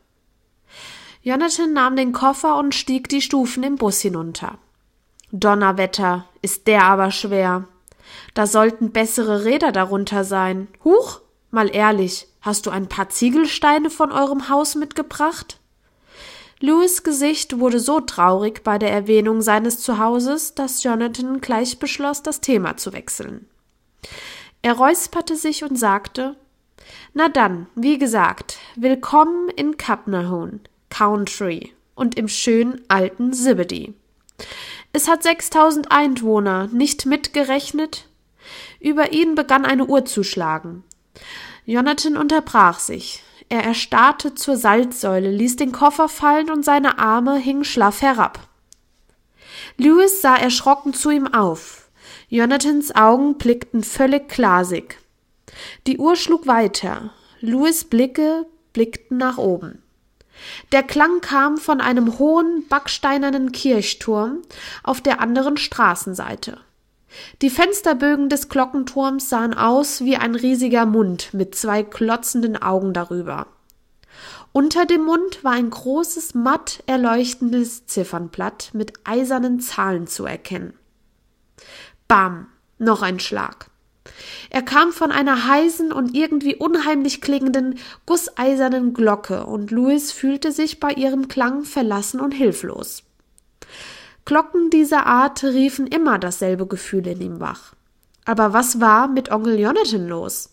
Jonathan 1.23 1.75
nahm 1.75 1.97
den 1.97 2.13
Koffer 2.13 2.57
und 2.57 2.75
stieg 2.75 3.09
die 3.09 3.21
Stufen 3.21 3.63
im 3.63 3.77
Bus 3.77 4.01
hinunter. 4.01 4.59
Donnerwetter, 5.33 6.25
ist 6.41 6.67
der 6.67 6.85
aber 6.85 7.11
schwer. 7.11 7.69
Da 8.35 8.47
sollten 8.47 8.91
bessere 8.91 9.45
Räder 9.45 9.71
darunter 9.71 10.25
sein. 10.25 10.69
Huch, 10.83 11.21
mal 11.51 11.75
ehrlich, 11.75 12.27
hast 12.41 12.67
du 12.67 12.71
ein 12.71 12.89
paar 12.89 13.11
Ziegelsteine 13.11 13.91
von 13.91 14.13
eurem 14.13 14.49
Haus 14.49 14.75
mitgebracht? 14.75 15.59
Louis 16.61 17.03
Gesicht 17.03 17.59
wurde 17.59 17.81
so 17.81 18.01
traurig 18.01 18.63
bei 18.65 18.79
der 18.79 18.91
Erwähnung 18.91 19.43
seines 19.43 19.81
Zuhauses, 19.81 20.55
dass 20.55 20.83
Jonathan 20.83 21.41
gleich 21.41 21.79
beschloss, 21.79 22.23
das 22.23 22.41
Thema 22.41 22.77
zu 22.77 22.93
wechseln. 22.93 23.47
Er 24.63 24.75
räusperte 24.75 25.37
sich 25.37 25.65
und 25.65 25.79
sagte 25.79 26.37
Na 27.15 27.29
dann, 27.29 27.67
wie 27.75 27.99
gesagt, 27.99 28.59
willkommen 28.77 29.49
in 29.51 29.77
Capnahon. 29.77 30.61
Country 30.91 31.73
und 31.95 32.17
im 32.17 32.29
schönen 32.29 32.83
alten 32.89 33.33
Zibedy. 33.33 33.95
Es 34.93 35.09
hat 35.09 35.23
6000 35.23 35.91
Einwohner, 35.91 36.69
nicht 36.69 37.07
mitgerechnet. 37.07 38.09
Über 38.81 39.13
ihn 39.13 39.35
begann 39.35 39.65
eine 39.65 39.87
Uhr 39.87 40.05
zu 40.05 40.23
schlagen. 40.23 40.85
Jonathan 41.65 42.17
unterbrach 42.17 42.79
sich. 42.79 43.23
Er 43.49 43.65
erstarrte 43.65 44.35
zur 44.35 44.57
Salzsäule, 44.57 45.31
ließ 45.31 45.57
den 45.57 45.73
Koffer 45.73 46.09
fallen 46.09 46.51
und 46.51 46.65
seine 46.65 46.99
Arme 46.99 47.37
hingen 47.37 47.65
schlaff 47.65 48.03
herab. 48.03 48.49
Lewis 49.77 50.21
sah 50.21 50.37
erschrocken 50.37 50.95
zu 50.95 51.11
ihm 51.11 51.27
auf. 51.27 51.91
Jonathans 52.29 52.95
Augen 52.95 53.39
blickten 53.39 53.83
völlig 53.83 54.29
glasig. 54.29 54.99
Die 55.87 55.99
Uhr 55.99 56.17
schlug 56.17 56.47
weiter. 56.47 57.13
Louis 57.41 57.85
Blicke 57.85 58.47
blickten 58.73 59.19
nach 59.19 59.39
oben. 59.39 59.80
Der 60.73 60.83
Klang 60.83 61.21
kam 61.21 61.57
von 61.57 61.81
einem 61.81 62.19
hohen, 62.19 62.67
backsteinernen 62.69 63.53
Kirchturm 63.53 64.43
auf 64.83 65.01
der 65.01 65.21
anderen 65.21 65.57
Straßenseite. 65.57 66.59
Die 67.43 67.51
Fensterbögen 67.51 68.29
des 68.29 68.49
Glockenturms 68.49 69.29
sahen 69.29 69.55
aus 69.55 70.05
wie 70.05 70.17
ein 70.17 70.35
riesiger 70.35 70.87
Mund 70.87 71.35
mit 71.35 71.55
zwei 71.55 71.83
klotzenden 71.83 72.61
Augen 72.61 72.93
darüber. 72.93 73.47
Unter 74.53 74.85
dem 74.85 75.05
Mund 75.05 75.45
war 75.45 75.53
ein 75.53 75.71
großes, 75.71 76.35
matt 76.35 76.83
erleuchtendes 76.87 77.87
Ziffernblatt 77.87 78.71
mit 78.73 78.95
eisernen 79.05 79.61
Zahlen 79.61 80.07
zu 80.07 80.25
erkennen. 80.25 80.75
Bam! 82.09 82.49
Noch 82.79 83.03
ein 83.03 83.21
Schlag. 83.21 83.71
Er 84.49 84.63
kam 84.63 84.93
von 84.93 85.13
einer 85.13 85.47
heißen 85.47 85.93
und 85.93 86.15
irgendwie 86.15 86.57
unheimlich 86.57 87.21
klingenden, 87.21 87.79
gusseisernen 88.07 88.95
Glocke, 88.95 89.47
und 89.47 89.71
Louis 89.71 90.11
fühlte 90.13 90.53
sich 90.53 90.81
bei 90.81 90.93
ihrem 90.93 91.29
Klang 91.29 91.65
verlassen 91.65 92.21
und 92.21 92.33
hilflos. 92.33 93.03
Glocken 94.25 94.71
dieser 94.71 95.07
Art 95.07 95.43
riefen 95.45 95.87
immer 95.87 96.19
dasselbe 96.19 96.67
Gefühl 96.67 97.07
in 97.07 97.21
ihm 97.21 97.41
wach. 97.41 97.75
Aber 98.25 98.53
was 98.53 98.81
war 98.81 99.09
mit 99.09 99.31
Onkel 99.31 99.59
Jonathan 99.59 100.07
los? 100.09 100.51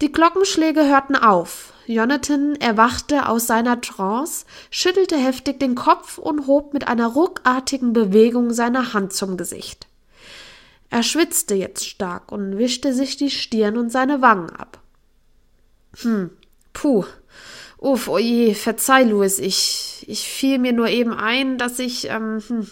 Die 0.00 0.10
Glockenschläge 0.10 0.88
hörten 0.88 1.16
auf. 1.16 1.72
Jonathan 1.86 2.56
erwachte 2.56 3.28
aus 3.28 3.46
seiner 3.46 3.80
Trance, 3.80 4.46
schüttelte 4.70 5.16
heftig 5.16 5.60
den 5.60 5.74
Kopf 5.74 6.18
und 6.18 6.46
hob 6.46 6.74
mit 6.74 6.88
einer 6.88 7.08
ruckartigen 7.08 7.92
Bewegung 7.92 8.52
seine 8.52 8.92
Hand 8.92 9.12
zum 9.12 9.36
Gesicht. 9.36 9.86
Er 10.92 11.02
schwitzte 11.02 11.54
jetzt 11.54 11.88
stark 11.88 12.30
und 12.30 12.58
wischte 12.58 12.92
sich 12.92 13.16
die 13.16 13.30
Stirn 13.30 13.78
und 13.78 13.90
seine 13.90 14.20
Wangen 14.20 14.50
ab. 14.50 14.78
Hm, 16.02 16.28
puh. 16.74 17.06
Uff, 17.78 18.08
oje, 18.08 18.54
verzeih, 18.54 19.04
Louis, 19.04 19.38
ich, 19.38 20.04
ich 20.06 20.28
fiel 20.28 20.58
mir 20.58 20.74
nur 20.74 20.88
eben 20.88 21.14
ein, 21.14 21.56
dass 21.56 21.78
ich, 21.78 22.10
ähm, 22.10 22.42
hm, 22.46 22.68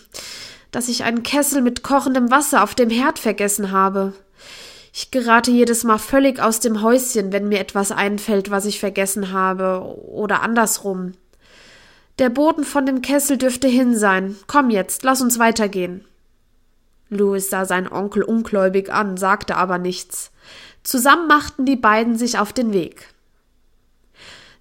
dass 0.71 0.91
ich 0.91 1.03
einen 1.05 1.23
Kessel 1.23 1.63
mit 1.63 1.83
kochendem 1.83 2.31
Wasser 2.31 2.63
auf 2.63 2.75
dem 2.75 2.91
Herd 2.91 3.19
vergessen 3.19 3.71
habe. 3.71 4.13
Ich 4.93 5.11
gerate 5.11 5.51
jedes 5.51 5.83
Mal 5.85 5.97
völlig 5.97 6.41
aus 6.41 6.61
dem 6.61 6.83
Häuschen, 6.83 7.33
wenn 7.33 7.49
mir 7.49 7.59
etwas 7.59 7.91
einfällt, 7.91 8.51
was 8.51 8.67
ich 8.67 8.81
vergessen 8.81 9.33
habe, 9.33 9.97
oder 9.97 10.43
andersrum. 10.43 11.13
Der 12.19 12.29
Boden 12.29 12.65
von 12.65 12.85
dem 12.85 13.01
Kessel 13.01 13.39
dürfte 13.39 13.67
hin 13.67 13.97
sein. 13.97 14.37
Komm 14.47 14.69
jetzt, 14.69 15.05
lass 15.05 15.23
uns 15.23 15.39
weitergehen. 15.39 16.05
Louis 17.11 17.51
sah 17.51 17.65
seinen 17.65 17.93
Onkel 17.93 18.23
ungläubig 18.23 18.93
an, 18.93 19.17
sagte 19.17 19.57
aber 19.57 19.79
nichts. 19.79 20.31
Zusammen 20.83 21.27
machten 21.29 21.67
die 21.67 21.77
beiden 21.77 22.17
sich 22.17 22.39
auf 22.39 22.53
den 22.53 22.73
Weg. 22.73 23.09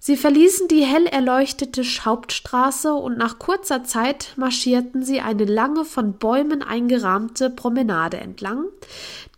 Sie 0.02 0.16
verließen 0.16 0.66
die 0.66 0.82
hell 0.82 1.06
erleuchtete 1.06 1.82
Hauptstraße 1.82 2.94
und 2.94 3.18
nach 3.18 3.38
kurzer 3.38 3.84
Zeit 3.84 4.32
marschierten 4.36 5.02
sie 5.02 5.20
eine 5.20 5.44
lange 5.44 5.84
von 5.84 6.14
Bäumen 6.14 6.62
eingerahmte 6.62 7.50
Promenade 7.50 8.16
entlang, 8.16 8.64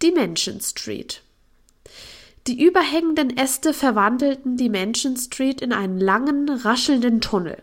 die 0.03 0.13
Mansion 0.13 0.61
Street. 0.61 1.23
Die 2.47 2.65
überhängenden 2.65 3.37
Äste 3.37 3.73
verwandelten 3.73 4.57
die 4.57 4.69
Mansion 4.69 5.17
Street 5.17 5.61
in 5.61 5.73
einen 5.73 5.99
langen, 5.99 6.49
raschelnden 6.49 7.21
Tunnel. 7.21 7.61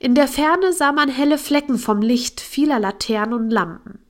In 0.00 0.14
der 0.14 0.28
Ferne 0.28 0.72
sah 0.72 0.92
man 0.92 1.08
helle 1.08 1.38
Flecken 1.38 1.78
vom 1.78 2.02
Licht 2.02 2.40
vieler 2.40 2.80
Laternen 2.80 3.34
und 3.34 3.50
Lampen. 3.50 4.00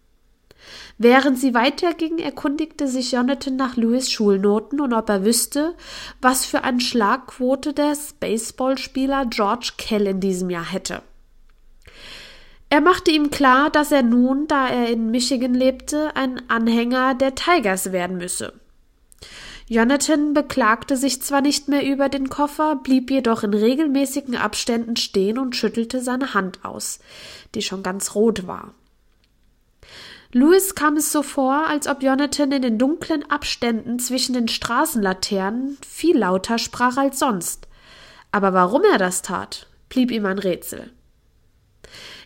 Während 1.00 1.38
sie 1.38 1.54
weiterging, 1.54 2.18
erkundigte 2.18 2.88
sich 2.88 3.12
Jonathan 3.12 3.54
nach 3.54 3.76
Louis 3.76 4.10
Schulnoten 4.10 4.80
und 4.80 4.92
ob 4.92 5.08
er 5.08 5.24
wüsste, 5.24 5.74
was 6.20 6.44
für 6.44 6.64
eine 6.64 6.80
Schlagquote 6.80 7.72
der 7.72 7.96
Baseballspieler 8.18 9.26
George 9.26 9.72
Kell 9.78 10.08
in 10.08 10.18
diesem 10.18 10.50
Jahr 10.50 10.70
hätte. 10.70 11.02
Er 12.68 12.80
machte 12.80 13.12
ihm 13.12 13.30
klar, 13.30 13.70
dass 13.70 13.92
er 13.92 14.02
nun, 14.02 14.48
da 14.48 14.68
er 14.68 14.90
in 14.90 15.12
Michigan 15.12 15.54
lebte, 15.54 16.16
ein 16.16 16.42
Anhänger 16.50 17.14
der 17.14 17.36
Tigers 17.36 17.92
werden 17.92 18.18
müsse. 18.18 18.52
Jonathan 19.68 20.34
beklagte 20.34 20.96
sich 20.96 21.22
zwar 21.22 21.42
nicht 21.42 21.68
mehr 21.68 21.84
über 21.84 22.08
den 22.08 22.28
Koffer, 22.28 22.76
blieb 22.76 23.10
jedoch 23.10 23.42
in 23.42 23.54
regelmäßigen 23.54 24.34
Abständen 24.34 24.96
stehen 24.96 25.38
und 25.38 25.54
schüttelte 25.54 26.00
seine 26.02 26.34
Hand 26.34 26.64
aus, 26.64 26.98
die 27.54 27.62
schon 27.62 27.82
ganz 27.82 28.14
rot 28.14 28.46
war. 28.46 28.74
Louis 30.32 30.74
kam 30.74 30.98
es 30.98 31.10
so 31.10 31.22
vor, 31.22 31.66
als 31.68 31.86
ob 31.86 32.02
Jonathan 32.02 32.52
in 32.52 32.60
den 32.60 32.78
dunklen 32.78 33.28
Abständen 33.30 33.98
zwischen 33.98 34.34
den 34.34 34.48
Straßenlaternen 34.48 35.78
viel 35.88 36.18
lauter 36.18 36.58
sprach 36.58 36.98
als 36.98 37.18
sonst. 37.18 37.66
Aber 38.30 38.52
warum 38.52 38.82
er 38.92 38.98
das 38.98 39.22
tat, 39.22 39.68
blieb 39.88 40.10
ihm 40.10 40.26
ein 40.26 40.38
Rätsel. 40.38 40.92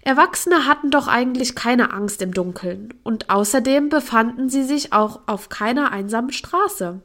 Erwachsene 0.03 0.67
hatten 0.67 0.91
doch 0.91 1.07
eigentlich 1.07 1.55
keine 1.55 1.93
Angst 1.93 2.23
im 2.23 2.35
Dunkeln, 2.35 2.93
und 3.05 3.31
außerdem 3.31 3.89
befanden 3.89 4.49
sie 4.49 4.65
sich 4.65 4.93
auch 4.93 5.21
auf 5.27 5.49
keiner 5.49 5.93
einsamen 5.93 6.33
Straße. 6.33 7.01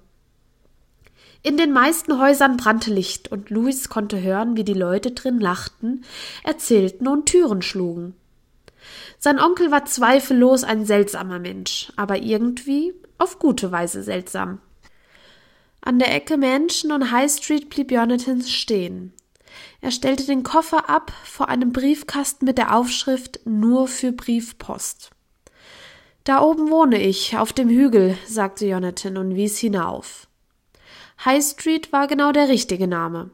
In 1.44 1.58
den 1.58 1.74
meisten 1.74 2.20
Häusern 2.20 2.58
brannte 2.58 2.92
Licht, 2.92 3.32
und 3.32 3.52
Louis 3.52 3.90
konnte 3.90 4.20
hören, 4.20 4.58
wie 4.58 4.64
die 4.64 4.74
Leute 4.74 5.12
drin 5.12 5.40
lachten, 5.40 6.04
erzählten 6.44 7.08
und 7.08 7.28
Türen 7.28 7.62
schlugen. 7.62 8.16
Sein 9.20 9.40
Onkel 9.40 9.72
war 9.72 9.86
zweifellos 9.86 10.64
ein 10.64 10.86
seltsamer 10.86 11.40
Mensch, 11.40 11.92
aber 11.96 12.18
irgendwie 12.18 12.94
auf 13.18 13.40
gute 13.40 13.72
Weise 13.72 14.04
seltsam. 14.04 14.60
An 15.82 16.00
der 16.00 16.14
Ecke 16.14 16.38
Mansion 16.38 16.92
und 16.92 17.12
High 17.12 17.32
Street 17.32 17.70
blieb 17.70 17.92
Jonathan 17.92 18.42
stehen. 18.42 19.14
Er 19.82 19.92
stellte 19.92 20.26
den 20.26 20.44
Koffer 20.44 20.90
ab 20.90 21.12
vor 21.24 21.50
einem 21.50 21.72
Briefkasten 21.72 22.46
mit 22.46 22.58
der 22.58 22.76
Aufschrift 22.76 23.40
Nur 23.46 23.88
für 23.88 24.12
Briefpost. 24.12 25.12
Da 26.24 26.42
oben 26.42 26.70
wohne 26.70 27.02
ich, 27.02 27.38
auf 27.38 27.54
dem 27.54 27.70
Hügel, 27.70 28.18
sagte 28.28 28.66
Jonathan 28.66 29.18
und 29.18 29.36
wies 29.36 29.58
hinauf. 29.60 30.28
High 31.24 31.44
Street 31.44 31.94
war 31.94 32.08
genau 32.08 32.32
der 32.32 32.50
richtige 32.50 32.88
Name. 32.88 33.30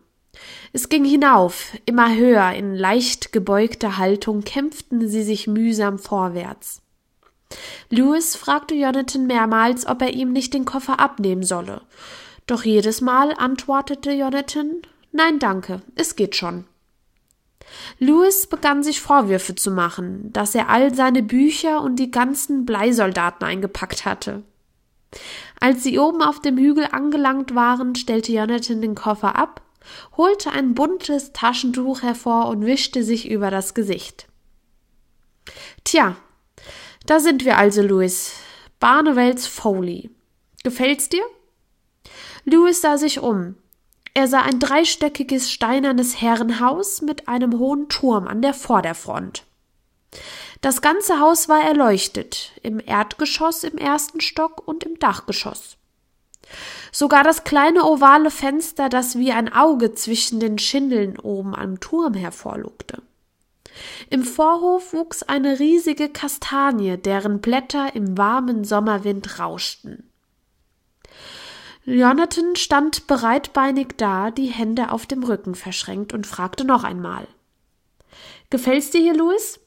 Es 0.72 0.90
ging 0.90 1.06
hinauf, 1.06 1.74
immer 1.86 2.16
höher, 2.16 2.52
in 2.54 2.76
leicht 2.76 3.32
gebeugter 3.32 3.98
Haltung 3.98 4.42
kämpften 4.44 5.08
sie 5.08 5.24
sich 5.24 5.48
mühsam 5.48 6.00
vorwärts. 6.00 6.82
Louis 7.90 8.36
fragte 8.36 8.74
Jonathan 8.74 9.28
mehrmals, 9.28 9.86
ob 9.86 10.02
er 10.02 10.14
ihm 10.14 10.32
nicht 10.34 10.54
den 10.54 10.66
Koffer 10.66 11.00
abnehmen 11.00 11.44
solle. 11.44 11.82
Doch 12.48 12.64
jedes 12.64 13.02
Mal 13.02 13.34
antwortete 13.38 14.12
Jonathan 14.12 14.82
Nein, 15.12 15.38
danke, 15.38 15.82
es 15.94 16.16
geht 16.16 16.36
schon. 16.36 16.66
Louis 18.00 18.48
begann 18.48 18.84
sich 18.84 19.00
Vorwürfe 19.00 19.56
zu 19.56 19.72
machen, 19.72 20.34
dass 20.34 20.56
er 20.56 20.70
all 20.70 20.94
seine 20.94 21.22
Bücher 21.22 21.82
und 21.82 21.98
die 21.98 22.12
ganzen 22.12 22.66
Bleisoldaten 22.66 23.46
eingepackt 23.46 24.06
hatte. 24.06 24.44
Als 25.60 25.84
sie 25.84 26.00
oben 26.00 26.22
auf 26.22 26.42
dem 26.42 26.58
Hügel 26.58 26.88
angelangt 26.92 27.56
waren, 27.56 27.96
stellte 27.96 28.32
Jonathan 28.34 28.82
den 28.82 28.96
Koffer 28.96 29.36
ab 29.36 29.62
holte 30.18 30.52
ein 30.52 30.74
buntes 30.74 31.34
Taschentuch 31.34 32.02
hervor 32.02 32.48
und 32.48 32.66
wischte 32.66 33.04
sich 33.04 33.30
über 33.30 33.52
das 33.52 33.74
Gesicht. 33.74 34.28
Tja, 35.84 36.16
da 37.06 37.20
sind 37.20 37.46
wir 37.46 37.58
also, 37.58 37.82
Louis. 37.82 38.34
Barnevels 38.80 39.48
Foley. 39.48 40.10
Gefällt's 40.64 41.10
dir? 41.10 41.24
Louis 42.46 42.82
sah 42.82 42.98
sich 42.98 43.20
um. 43.20 43.56
Er 44.14 44.28
sah 44.28 44.42
ein 44.42 44.60
dreistöckiges 44.60 45.52
steinernes 45.52 46.22
Herrenhaus 46.22 47.02
mit 47.02 47.28
einem 47.28 47.58
hohen 47.58 47.90
Turm 47.90 48.28
an 48.28 48.42
der 48.42 48.54
Vorderfront. 48.54 49.44
Das 50.62 50.82
ganze 50.82 51.20
Haus 51.20 51.50
war 51.50 51.62
erleuchtet, 51.62 52.52
im 52.62 52.80
Erdgeschoss 52.80 53.64
im 53.64 53.78
ersten 53.78 54.22
Stock 54.22 54.66
und 54.66 54.84
im 54.84 55.00
Dachgeschoss. 55.00 55.78
Sogar 56.96 57.24
das 57.24 57.44
kleine 57.44 57.86
ovale 57.86 58.30
Fenster, 58.30 58.88
das 58.88 59.18
wie 59.18 59.32
ein 59.32 59.52
Auge 59.52 59.96
zwischen 59.96 60.40
den 60.40 60.60
Schindeln 60.60 61.18
oben 61.18 61.56
am 61.56 61.80
Turm 61.80 62.14
hervorlugte. 62.14 63.02
Im 64.12 64.24
Vorhof 64.24 64.94
wuchs 64.94 65.24
eine 65.24 65.60
riesige 65.60 66.08
Kastanie, 66.08 66.98
deren 66.98 67.42
Blätter 67.42 67.96
im 67.96 68.16
warmen 68.16 68.64
Sommerwind 68.64 69.40
rauschten. 69.40 70.08
Jonathan 71.84 72.56
stand 72.56 73.08
breitbeinig 73.08 73.96
da, 73.98 74.30
die 74.30 74.48
Hände 74.48 74.92
auf 74.92 75.08
dem 75.08 75.24
Rücken 75.24 75.56
verschränkt 75.56 76.14
und 76.14 76.28
fragte 76.28 76.64
noch 76.64 76.84
einmal. 76.84 77.28
Gefällt's 78.52 78.92
dir 78.92 79.02
hier, 79.02 79.16
Louis? 79.16 79.60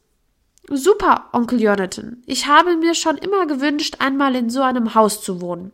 Super, 0.69 1.29
Onkel 1.33 1.61
Jonathan. 1.61 2.23
Ich 2.27 2.47
habe 2.47 2.77
mir 2.77 2.95
schon 2.95 3.17
immer 3.19 3.47
gewünscht, 3.47 3.97
einmal 4.01 4.35
in 4.35 4.51
so 4.51 4.63
einem 4.63 4.95
Haus 4.95 5.23
zu 5.23 5.41
wohnen. 5.41 5.71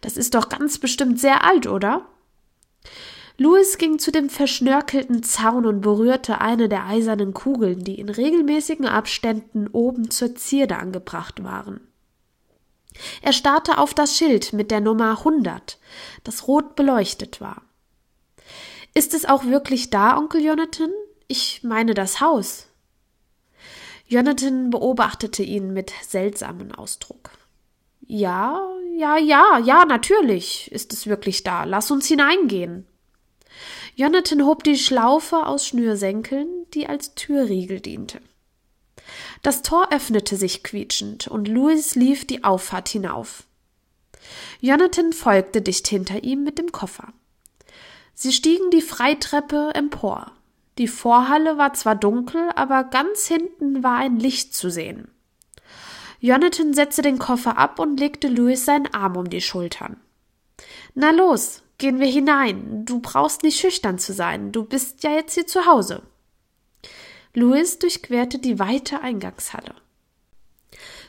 Das 0.00 0.16
ist 0.16 0.34
doch 0.34 0.48
ganz 0.48 0.78
bestimmt 0.78 1.20
sehr 1.20 1.44
alt, 1.44 1.66
oder? 1.66 2.06
Louis 3.36 3.78
ging 3.78 3.98
zu 3.98 4.12
dem 4.12 4.30
verschnörkelten 4.30 5.22
Zaun 5.22 5.66
und 5.66 5.80
berührte 5.80 6.40
eine 6.40 6.68
der 6.68 6.86
eisernen 6.86 7.34
Kugeln, 7.34 7.84
die 7.84 7.98
in 7.98 8.08
regelmäßigen 8.08 8.86
Abständen 8.86 9.66
oben 9.68 10.10
zur 10.10 10.34
Zierde 10.34 10.76
angebracht 10.76 11.42
waren. 11.42 11.80
Er 13.22 13.32
starrte 13.32 13.78
auf 13.78 13.94
das 13.94 14.16
Schild 14.16 14.52
mit 14.52 14.70
der 14.70 14.80
Nummer 14.80 15.18
100, 15.18 15.78
das 16.24 16.48
rot 16.48 16.76
beleuchtet 16.76 17.40
war. 17.40 17.62
Ist 18.94 19.14
es 19.14 19.24
auch 19.24 19.44
wirklich 19.44 19.90
da, 19.90 20.16
Onkel 20.16 20.44
Jonathan? 20.44 20.90
Ich 21.28 21.62
meine 21.62 21.94
das 21.94 22.20
Haus. 22.20 22.69
Jonathan 24.10 24.70
beobachtete 24.70 25.44
ihn 25.44 25.72
mit 25.72 25.92
seltsamem 26.02 26.72
Ausdruck. 26.72 27.30
Ja, 28.08 28.60
ja, 28.96 29.16
ja, 29.16 29.58
ja, 29.58 29.84
natürlich 29.84 30.68
ist 30.72 30.92
es 30.92 31.06
wirklich 31.06 31.44
da. 31.44 31.62
Lass 31.62 31.92
uns 31.92 32.08
hineingehen. 32.08 32.88
Jonathan 33.94 34.44
hob 34.44 34.64
die 34.64 34.76
Schlaufe 34.76 35.46
aus 35.46 35.64
Schnürsenkeln, 35.64 36.48
die 36.74 36.88
als 36.88 37.14
Türriegel 37.14 37.78
diente. 37.80 38.20
Das 39.42 39.62
Tor 39.62 39.92
öffnete 39.92 40.34
sich 40.34 40.64
quietschend 40.64 41.28
und 41.28 41.46
Louis 41.46 41.94
lief 41.94 42.26
die 42.26 42.42
Auffahrt 42.42 42.88
hinauf. 42.88 43.44
Jonathan 44.60 45.12
folgte 45.12 45.62
dicht 45.62 45.86
hinter 45.86 46.24
ihm 46.24 46.42
mit 46.42 46.58
dem 46.58 46.72
Koffer. 46.72 47.12
Sie 48.14 48.32
stiegen 48.32 48.72
die 48.72 48.82
Freitreppe 48.82 49.70
empor. 49.74 50.32
Die 50.80 50.88
Vorhalle 50.88 51.58
war 51.58 51.74
zwar 51.74 51.94
dunkel, 51.94 52.50
aber 52.56 52.84
ganz 52.84 53.26
hinten 53.26 53.82
war 53.82 53.98
ein 53.98 54.18
Licht 54.18 54.54
zu 54.54 54.70
sehen. 54.70 55.08
Jonathan 56.20 56.72
setzte 56.72 57.02
den 57.02 57.18
Koffer 57.18 57.58
ab 57.58 57.78
und 57.78 58.00
legte 58.00 58.28
Louis 58.28 58.64
seinen 58.64 58.86
Arm 58.94 59.18
um 59.18 59.28
die 59.28 59.42
Schultern. 59.42 60.00
Na 60.94 61.10
los, 61.10 61.62
gehen 61.76 62.00
wir 62.00 62.06
hinein. 62.06 62.86
Du 62.86 63.00
brauchst 63.00 63.42
nicht 63.42 63.60
schüchtern 63.60 63.98
zu 63.98 64.14
sein. 64.14 64.52
Du 64.52 64.64
bist 64.64 65.04
ja 65.04 65.10
jetzt 65.10 65.34
hier 65.34 65.46
zu 65.46 65.66
Hause. 65.66 66.00
Louis 67.34 67.78
durchquerte 67.78 68.38
die 68.38 68.58
weite 68.58 69.02
Eingangshalle. 69.02 69.74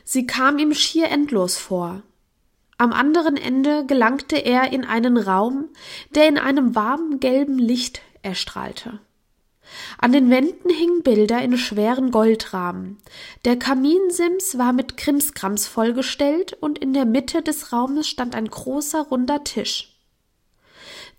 Sie 0.04 0.26
kam 0.26 0.58
ihm 0.58 0.74
schier 0.74 1.08
endlos 1.08 1.56
vor. 1.56 2.02
Am 2.76 2.92
anderen 2.92 3.38
Ende 3.38 3.86
gelangte 3.86 4.36
er 4.36 4.70
in 4.70 4.84
einen 4.84 5.16
Raum, 5.16 5.70
der 6.14 6.28
in 6.28 6.36
einem 6.36 6.74
warmen 6.74 7.20
gelben 7.20 7.58
Licht 7.58 8.02
erstrahlte. 8.20 9.00
An 9.98 10.12
den 10.12 10.30
Wänden 10.30 10.70
hingen 10.70 11.02
Bilder 11.02 11.42
in 11.42 11.56
schweren 11.56 12.10
Goldrahmen. 12.10 12.98
Der 13.44 13.58
Kaminsims 13.58 14.58
war 14.58 14.72
mit 14.72 14.96
Krimskrams 14.96 15.66
vollgestellt 15.66 16.56
und 16.60 16.78
in 16.78 16.92
der 16.92 17.04
Mitte 17.04 17.42
des 17.42 17.72
Raumes 17.72 18.08
stand 18.08 18.34
ein 18.34 18.48
großer 18.48 19.02
runder 19.02 19.44
Tisch. 19.44 19.92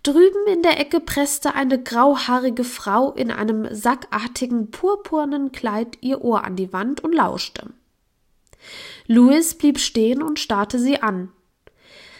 Drüben 0.02 0.46
in 0.52 0.62
der 0.62 0.78
Ecke 0.78 1.00
presste 1.00 1.54
eine 1.54 1.82
grauhaarige 1.82 2.64
Frau 2.64 3.12
in 3.12 3.30
einem 3.30 3.74
sackartigen 3.74 4.70
purpurnen 4.70 5.50
Kleid 5.50 5.96
ihr 6.02 6.22
Ohr 6.22 6.44
an 6.44 6.56
die 6.56 6.74
Wand 6.74 7.00
und 7.02 7.14
lauschte. 7.14 7.70
Louis 9.06 9.54
blieb 9.54 9.78
stehen 9.78 10.22
und 10.22 10.38
starrte 10.38 10.78
sie 10.78 11.00
an. 11.00 11.30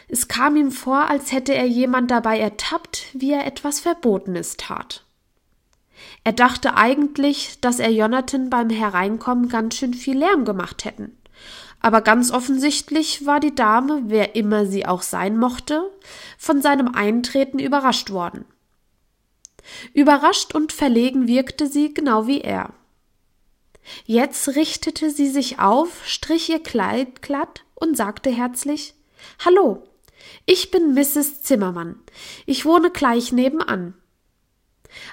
Es 0.07 0.27
kam 0.27 0.55
ihm 0.55 0.71
vor, 0.71 1.09
als 1.09 1.31
hätte 1.31 1.53
er 1.53 1.65
jemand 1.65 2.11
dabei 2.11 2.39
ertappt, 2.39 3.07
wie 3.13 3.31
er 3.31 3.45
etwas 3.45 3.79
Verbotenes 3.79 4.57
tat. 4.57 5.04
Er 6.25 6.33
dachte 6.33 6.75
eigentlich, 6.75 7.59
dass 7.61 7.77
er 7.77 7.91
Jonathan 7.91 8.49
beim 8.49 8.71
Hereinkommen 8.71 9.47
ganz 9.47 9.75
schön 9.75 9.93
viel 9.93 10.17
Lärm 10.17 10.43
gemacht 10.43 10.83
hätten. 10.83 11.15
Aber 11.81 12.01
ganz 12.01 12.31
offensichtlich 12.31 13.27
war 13.27 13.39
die 13.39 13.53
Dame, 13.53 14.01
wer 14.07 14.35
immer 14.35 14.65
sie 14.65 14.87
auch 14.87 15.03
sein 15.03 15.37
mochte, 15.37 15.91
von 16.39 16.63
seinem 16.63 16.87
Eintreten 16.95 17.59
überrascht 17.59 18.09
worden. 18.09 18.45
Überrascht 19.93 20.55
und 20.55 20.73
verlegen 20.73 21.27
wirkte 21.27 21.67
sie 21.67 21.93
genau 21.93 22.25
wie 22.25 22.41
er. 22.41 22.73
Jetzt 24.05 24.55
richtete 24.55 25.11
sie 25.11 25.29
sich 25.29 25.59
auf, 25.59 26.07
strich 26.07 26.49
ihr 26.49 26.63
Kleid 26.63 27.21
glatt 27.21 27.65
und 27.75 27.95
sagte 27.95 28.31
herzlich 28.31 28.95
Hallo, 29.45 29.83
ich 30.47 30.71
bin 30.71 30.95
Mrs. 30.95 31.43
Zimmermann. 31.43 31.99
Ich 32.47 32.65
wohne 32.65 32.89
gleich 32.89 33.31
nebenan. 33.31 33.93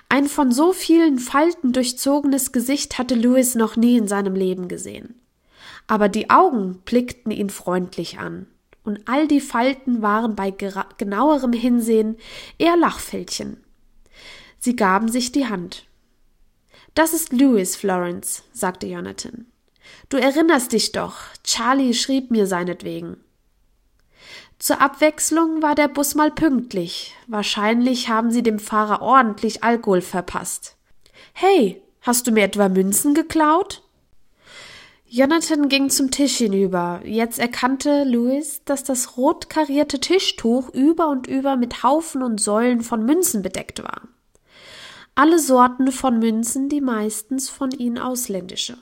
Ein 0.09 0.27
von 0.27 0.53
so 0.53 0.73
vielen 0.73 1.19
Falten 1.19 1.73
durchzogenes 1.73 2.53
Gesicht 2.53 2.99
hatte 2.99 3.15
Louis 3.15 3.55
noch 3.55 3.77
nie 3.77 3.97
in 3.97 4.09
seinem 4.09 4.35
Leben 4.35 4.69
gesehen. 4.69 5.21
Aber 5.87 6.09
die 6.09 6.31
Augen 6.31 6.81
blickten 6.85 7.33
ihn 7.33 7.51
freundlich 7.51 8.19
an, 8.19 8.47
und 8.85 9.01
all 9.07 9.29
die 9.29 9.41
Falten 9.41 10.03
waren 10.03 10.37
bei 10.37 10.51
genauerem 10.99 11.53
Hinsehen 11.53 12.17
eher 12.59 12.77
Lachfältchen. 12.77 13.59
Sie 14.59 14.77
gaben 14.77 15.09
sich 15.09 15.33
die 15.33 15.47
Hand. 15.47 15.87
Das 16.95 17.15
ist 17.15 17.33
Louis, 17.33 17.75
Florence, 17.77 18.45
sagte 18.53 18.87
Jonathan. 18.87 19.47
Du 20.09 20.19
erinnerst 20.19 20.73
dich 20.73 20.93
doch, 20.93 21.17
Charlie 21.43 21.95
schrieb 21.95 22.31
mir 22.31 22.47
seinetwegen. 22.47 23.17
Zur 24.63 24.81
Abwechslung 24.81 25.61
war 25.61 25.75
der 25.75 25.89
Bus 25.89 26.15
mal 26.15 26.31
pünktlich. 26.31 27.17
Wahrscheinlich 27.27 28.09
haben 28.09 28.31
sie 28.31 28.45
dem 28.45 28.61
Fahrer 28.61 29.03
ordentlich 29.03 29.65
Alkohol 29.65 30.03
verpasst. 30.03 30.77
Hey, 31.33 31.83
hast 32.01 32.29
du 32.29 32.31
mir 32.31 32.45
etwa 32.45 32.69
Münzen 32.69 33.13
geklaut? 33.13 33.83
Jonathan 35.05 35.69
ging 35.69 35.91
zum 35.91 36.13
Tisch 36.13 36.37
hinüber. 36.37 37.01
Jetzt 37.05 37.41
erkannte 37.41 38.05
Louis, 38.05 38.63
dass 38.65 38.85
das 38.85 39.17
rot 39.17 39.51
karierte 39.51 39.99
Tischtuch 39.99 40.69
über 40.69 41.09
und 41.09 41.27
über 41.27 41.57
mit 41.57 41.83
Haufen 41.83 42.23
und 42.23 42.41
Säulen 42.41 42.83
von 42.83 43.05
Münzen 43.05 43.43
bedeckt 43.43 43.83
war. 43.83 44.03
Alle 45.17 45.41
Sorten 45.41 45.91
von 45.91 46.21
Münzen, 46.21 46.69
die 46.69 46.81
meistens 46.81 47.51
von 47.51 47.73
ihnen 47.73 47.99
ausländische 47.99 48.79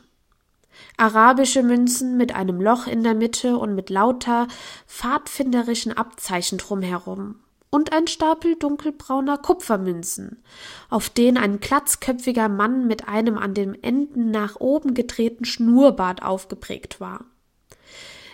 arabische 1.00 1.62
Münzen 1.62 2.16
mit 2.16 2.34
einem 2.34 2.60
Loch 2.60 2.86
in 2.86 3.02
der 3.02 3.14
Mitte 3.14 3.56
und 3.56 3.74
mit 3.74 3.90
lauter 3.90 4.46
pfadfinderischen 4.86 5.96
Abzeichen 5.96 6.58
drumherum 6.58 7.36
und 7.70 7.92
ein 7.92 8.06
Stapel 8.06 8.56
dunkelbrauner 8.56 9.38
Kupfermünzen, 9.38 10.42
auf 10.90 11.08
denen 11.08 11.38
ein 11.38 11.60
glatzköpfiger 11.60 12.48
Mann 12.48 12.86
mit 12.86 13.08
einem 13.08 13.38
an 13.38 13.54
den 13.54 13.80
Enden 13.82 14.30
nach 14.30 14.56
oben 14.56 14.94
gedrehten 14.94 15.44
Schnurrbart 15.44 16.22
aufgeprägt 16.22 17.00
war. 17.00 17.24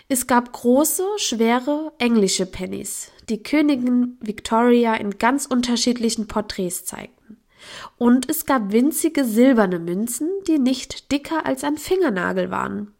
Es 0.09 0.25
gab 0.25 0.51
große, 0.53 1.03
schwere 1.17 1.91
englische 1.99 2.45
Pennies, 2.45 3.11
die 3.29 3.43
Königin 3.43 4.17
Victoria 4.21 4.95
in 4.95 5.17
ganz 5.17 5.45
unterschiedlichen 5.45 6.27
Porträts 6.27 6.85
zeigten. 6.85 7.37
Und 7.97 8.29
es 8.29 8.45
gab 8.45 8.71
winzige 8.71 9.25
silberne 9.25 9.79
Münzen, 9.79 10.29
die 10.47 10.59
nicht 10.59 11.11
dicker 11.11 11.45
als 11.45 11.63
ein 11.63 11.77
Fingernagel 11.77 12.51
waren. 12.51 12.93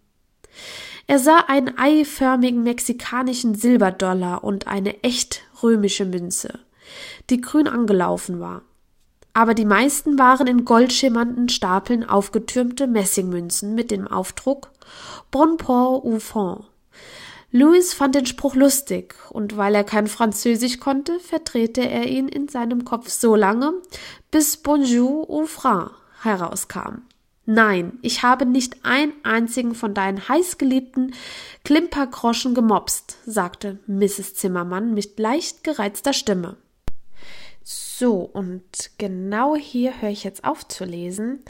Er 1.08 1.20
sah 1.20 1.38
einen 1.48 1.78
eiförmigen 1.78 2.64
mexikanischen 2.64 3.56
Silberdollar 3.56 4.44
und 4.44 4.68
eine 4.68 5.04
echt 5.04 5.42
römische 5.64 6.06
Münze, 6.06 6.60
die 7.30 7.40
grün 7.40 7.68
angelaufen 7.68 8.40
war. 8.40 8.64
Aber 9.34 9.54
die 9.54 9.66
meisten 9.66 10.18
waren 10.18 10.48
in 10.48 10.66
goldschimmernden 10.66 11.48
Stapeln 11.48 12.04
aufgetürmte 12.04 12.88
Messingmünzen 12.88 13.76
mit 13.76 13.92
dem 13.92 14.08
Aufdruck 14.08 14.72
Bon 15.32 15.58
port 15.58 16.04
ou 16.04 16.20
fond. 16.20 16.66
Louis 17.52 17.94
fand 17.94 18.16
den 18.16 18.26
Spruch 18.26 18.56
lustig, 18.56 19.16
und 19.30 19.56
weil 19.56 19.74
er 19.74 19.86
kein 19.86 20.08
Französisch 20.08 20.80
konnte, 20.80 21.20
verdrehte 21.20 21.82
er 21.88 22.06
ihn 22.08 22.28
in 22.28 22.50
seinem 22.50 22.84
Kopf 22.84 23.10
so 23.10 23.36
lange, 23.36 23.74
bis 24.32 24.58
Bonjour 24.58 25.30
ou 25.30 25.46
franc 25.46 25.92
herauskam. 26.22 27.04
Nein, 27.50 27.98
ich 28.02 28.24
habe 28.24 28.46
nicht 28.46 28.86
einen 28.86 29.14
einzigen 29.24 29.74
von 29.74 29.94
deinen 29.94 30.28
heißgeliebten 30.28 31.16
Klimpergroschen 31.64 32.54
gemopst, 32.54 33.18
sagte 33.26 33.80
Mrs. 33.88 34.36
Zimmermann 34.36 34.94
mit 34.94 35.18
leicht 35.18 35.64
gereizter 35.64 36.14
Stimme. 36.14 36.58
So, 37.64 38.20
und 38.20 38.92
genau 38.98 39.56
hier 39.56 40.02
höre 40.02 40.10
ich 40.10 40.24
jetzt 40.24 40.44
auf 40.44 40.68
zu 40.68 40.86
lesen 40.86 41.44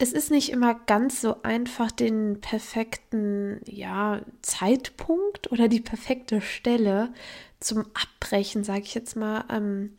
es 0.00 0.14
ist 0.14 0.30
nicht 0.30 0.50
immer 0.50 0.74
ganz 0.86 1.20
so 1.20 1.42
einfach, 1.42 1.92
den 1.92 2.40
perfekten 2.40 3.60
ja, 3.66 4.22
Zeitpunkt 4.40 5.52
oder 5.52 5.68
die 5.68 5.80
perfekte 5.80 6.40
Stelle 6.40 7.12
zum 7.60 7.84
Abbrechen, 7.92 8.64
sage 8.64 8.80
ich 8.80 8.94
jetzt 8.94 9.14
mal, 9.14 9.44
ähm, 9.50 9.94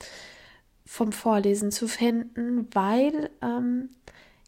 vom 0.87 1.11
Vorlesen 1.11 1.71
zu 1.71 1.87
finden, 1.87 2.67
weil 2.73 3.29
ähm, 3.43 3.89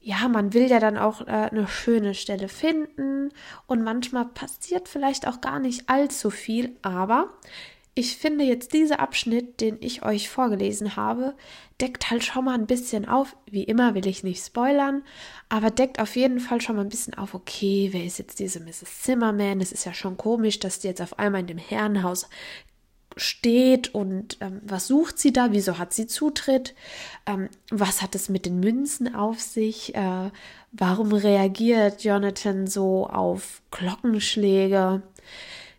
ja, 0.03 0.27
man 0.27 0.53
will 0.53 0.69
ja 0.69 0.79
dann 0.79 0.97
auch 0.97 1.21
äh, 1.21 1.31
eine 1.31 1.67
schöne 1.67 2.13
Stelle 2.13 2.49
finden 2.49 3.29
und 3.67 3.83
manchmal 3.83 4.25
passiert 4.25 4.89
vielleicht 4.89 5.27
auch 5.27 5.39
gar 5.39 5.59
nicht 5.59 5.89
allzu 5.89 6.29
viel, 6.29 6.75
aber 6.81 7.29
ich 7.95 8.17
finde 8.17 8.43
jetzt 8.43 8.73
dieser 8.73 8.99
Abschnitt, 8.99 9.61
den 9.61 9.77
ich 9.79 10.03
euch 10.03 10.27
vorgelesen 10.27 10.95
habe, 10.95 11.35
deckt 11.79 12.09
halt 12.09 12.23
schon 12.23 12.45
mal 12.45 12.55
ein 12.55 12.65
bisschen 12.65 13.07
auf. 13.07 13.35
Wie 13.45 13.63
immer 13.63 13.93
will 13.93 14.07
ich 14.07 14.23
nicht 14.23 14.43
spoilern, 14.43 15.03
aber 15.47 15.69
deckt 15.69 15.99
auf 15.99 16.15
jeden 16.15 16.39
Fall 16.39 16.59
schon 16.59 16.75
mal 16.75 16.81
ein 16.81 16.89
bisschen 16.89 17.13
auf, 17.13 17.35
okay, 17.35 17.89
wer 17.91 18.03
ist 18.03 18.17
jetzt 18.17 18.39
diese 18.39 18.59
Mrs. 18.59 19.03
Zimmerman? 19.03 19.61
Es 19.61 19.71
ist 19.71 19.85
ja 19.85 19.93
schon 19.93 20.17
komisch, 20.17 20.59
dass 20.59 20.79
die 20.79 20.87
jetzt 20.87 21.03
auf 21.03 21.19
einmal 21.19 21.41
in 21.41 21.47
dem 21.47 21.59
Herrenhaus 21.59 22.27
steht 23.17 23.93
und 23.93 24.37
ähm, 24.41 24.61
was 24.63 24.87
sucht 24.87 25.19
sie 25.19 25.33
da? 25.33 25.51
Wieso 25.51 25.77
hat 25.77 25.93
sie 25.93 26.07
Zutritt? 26.07 26.73
Ähm, 27.25 27.49
was 27.69 28.01
hat 28.01 28.15
es 28.15 28.29
mit 28.29 28.45
den 28.45 28.59
Münzen 28.59 29.13
auf 29.13 29.39
sich? 29.41 29.95
Äh, 29.95 30.31
warum 30.71 31.13
reagiert 31.13 32.03
Jonathan 32.03 32.67
so 32.67 33.07
auf 33.07 33.61
Glockenschläge? 33.71 35.01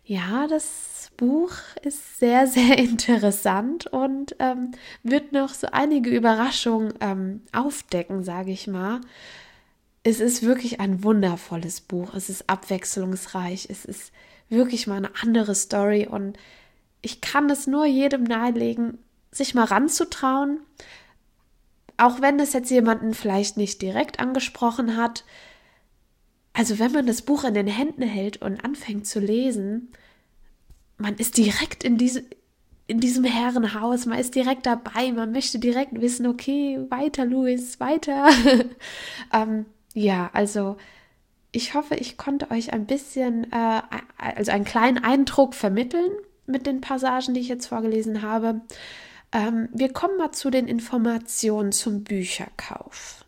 Ja, 0.05 0.47
das 0.47 1.11
Buch 1.17 1.51
ist 1.81 2.19
sehr, 2.19 2.47
sehr 2.47 2.77
interessant 2.77 3.87
und 3.87 4.35
ähm, 4.39 4.71
wird 5.03 5.31
noch 5.31 5.49
so 5.49 5.67
einige 5.71 6.09
Überraschungen 6.09 6.93
ähm, 7.01 7.41
aufdecken, 7.51 8.23
sage 8.23 8.51
ich 8.51 8.67
mal. 8.67 9.01
Es 10.03 10.19
ist 10.19 10.43
wirklich 10.43 10.79
ein 10.79 11.03
wundervolles 11.03 11.81
Buch. 11.81 12.13
Es 12.13 12.29
ist 12.29 12.47
abwechslungsreich. 12.47 13.67
Es 13.71 13.85
ist 13.85 14.11
wirklich 14.49 14.85
mal 14.85 14.97
eine 14.97 15.09
andere 15.19 15.55
Story 15.55 16.07
und 16.07 16.37
ich 17.05 17.21
kann 17.21 17.51
es 17.51 17.67
nur 17.67 17.85
jedem 17.85 18.23
nahelegen, 18.23 18.97
sich 19.31 19.53
mal 19.53 19.65
ranzutrauen. 19.65 20.59
Auch 21.97 22.19
wenn 22.19 22.39
es 22.39 22.51
jetzt 22.53 22.71
jemanden 22.71 23.13
vielleicht 23.13 23.57
nicht 23.57 23.81
direkt 23.83 24.19
angesprochen 24.19 24.97
hat. 24.97 25.23
Also 26.51 26.79
wenn 26.79 26.91
man 26.91 27.05
das 27.05 27.21
Buch 27.21 27.43
in 27.43 27.53
den 27.53 27.67
Händen 27.67 28.01
hält 28.01 28.41
und 28.41 28.65
anfängt 28.65 29.05
zu 29.05 29.19
lesen, 29.19 29.91
man 30.97 31.15
ist 31.17 31.37
direkt 31.37 31.83
in, 31.83 31.99
diese, 31.99 32.23
in 32.87 32.99
diesem 32.99 33.23
Herrenhaus, 33.23 34.07
man 34.07 34.17
ist 34.17 34.33
direkt 34.33 34.65
dabei, 34.65 35.11
man 35.11 35.31
möchte 35.31 35.59
direkt 35.59 36.01
wissen, 36.01 36.25
okay, 36.25 36.79
weiter, 36.89 37.23
Louis, 37.23 37.79
weiter. 37.79 38.29
ähm, 39.31 39.67
ja, 39.93 40.31
also 40.33 40.77
ich 41.51 41.75
hoffe, 41.75 41.95
ich 41.95 42.17
konnte 42.17 42.49
euch 42.49 42.73
ein 42.73 42.87
bisschen, 42.87 43.51
äh, 43.51 43.81
also 44.17 44.51
einen 44.51 44.65
kleinen 44.65 45.03
Eindruck 45.03 45.53
vermitteln 45.53 46.11
mit 46.45 46.65
den 46.65 46.81
Passagen, 46.81 47.33
die 47.33 47.41
ich 47.41 47.47
jetzt 47.47 47.67
vorgelesen 47.67 48.21
habe. 48.21 48.61
Ähm, 49.31 49.69
wir 49.73 49.91
kommen 49.91 50.17
mal 50.17 50.31
zu 50.31 50.49
den 50.49 50.67
Informationen 50.67 51.71
zum 51.71 52.03
Bücherkauf. 52.03 53.25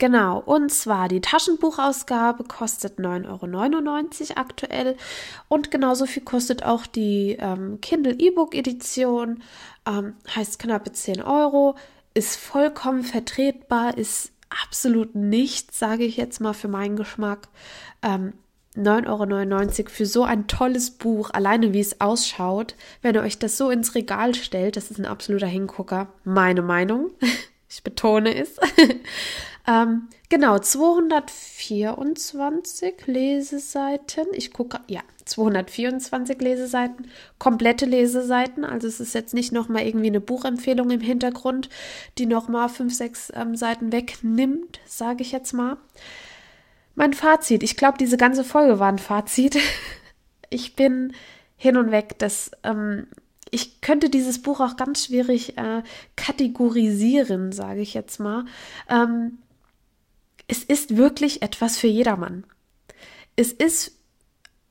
Genau, 0.00 0.40
und 0.40 0.72
zwar 0.72 1.08
die 1.08 1.20
Taschenbuchausgabe 1.20 2.44
kostet 2.44 2.98
9,99 2.98 4.30
Euro 4.30 4.40
aktuell 4.40 4.96
und 5.48 5.70
genauso 5.70 6.06
viel 6.06 6.22
kostet 6.22 6.62
auch 6.62 6.86
die 6.86 7.36
ähm, 7.38 7.82
Kindle 7.82 8.14
E-Book 8.18 8.54
Edition, 8.54 9.42
ähm, 9.86 10.14
heißt 10.34 10.58
knappe 10.58 10.92
10 10.92 11.20
Euro, 11.22 11.74
ist 12.14 12.36
vollkommen 12.36 13.02
vertretbar, 13.02 13.98
ist 13.98 14.32
absolut 14.48 15.14
nichts, 15.14 15.78
sage 15.78 16.04
ich 16.04 16.16
jetzt 16.16 16.40
mal 16.40 16.54
für 16.54 16.68
meinen 16.68 16.96
Geschmack. 16.96 17.48
Ähm, 18.02 18.32
9,99 18.76 19.80
Euro 19.80 19.90
für 19.90 20.06
so 20.06 20.24
ein 20.24 20.46
tolles 20.46 20.92
Buch, 20.92 21.30
alleine 21.32 21.72
wie 21.72 21.80
es 21.80 22.00
ausschaut. 22.00 22.74
Wenn 23.02 23.14
ihr 23.14 23.22
euch 23.22 23.38
das 23.38 23.56
so 23.56 23.70
ins 23.70 23.94
Regal 23.94 24.34
stellt, 24.34 24.76
das 24.76 24.90
ist 24.90 24.98
ein 24.98 25.06
absoluter 25.06 25.46
Hingucker. 25.46 26.08
Meine 26.24 26.62
Meinung. 26.62 27.10
Ich 27.72 27.84
betone 27.84 28.34
es. 28.34 28.56
Ähm, 29.70 30.08
genau, 30.28 30.58
224 30.58 33.06
Leseseiten. 33.06 34.26
Ich 34.32 34.52
gucke, 34.52 34.80
ja, 34.88 35.02
224 35.26 36.40
Leseseiten, 36.40 37.08
komplette 37.38 37.86
Leseseiten. 37.86 38.64
Also 38.64 38.88
es 38.88 38.98
ist 39.00 39.14
jetzt 39.14 39.34
nicht 39.34 39.52
nochmal 39.52 39.86
irgendwie 39.86 40.08
eine 40.08 40.20
Buchempfehlung 40.20 40.90
im 40.90 41.00
Hintergrund, 41.00 41.68
die 42.18 42.26
nochmal 42.26 42.68
fünf, 42.68 42.92
sechs 42.94 43.32
ähm, 43.34 43.54
Seiten 43.54 43.92
wegnimmt, 43.92 44.80
sage 44.86 45.22
ich 45.22 45.30
jetzt 45.32 45.52
mal. 45.52 45.76
Mein 46.94 47.14
Fazit. 47.14 47.62
Ich 47.62 47.76
glaube, 47.76 47.98
diese 47.98 48.16
ganze 48.16 48.44
Folge 48.44 48.78
war 48.78 48.88
ein 48.88 48.98
Fazit. 48.98 49.58
Ich 50.52 50.74
bin 50.74 51.12
hin 51.56 51.76
und 51.76 51.92
weg. 51.92 52.18
Das, 52.18 52.50
ähm, 52.64 53.06
ich 53.52 53.80
könnte 53.82 54.10
dieses 54.10 54.42
Buch 54.42 54.58
auch 54.58 54.76
ganz 54.76 55.04
schwierig 55.04 55.56
äh, 55.56 55.84
kategorisieren, 56.16 57.52
sage 57.52 57.82
ich 57.82 57.94
jetzt 57.94 58.18
mal. 58.18 58.46
Ähm, 58.88 59.38
es 60.48 60.64
ist 60.64 60.96
wirklich 60.96 61.42
etwas 61.42 61.78
für 61.78 61.86
jedermann. 61.86 62.42
Es 63.36 63.52
ist 63.52 63.92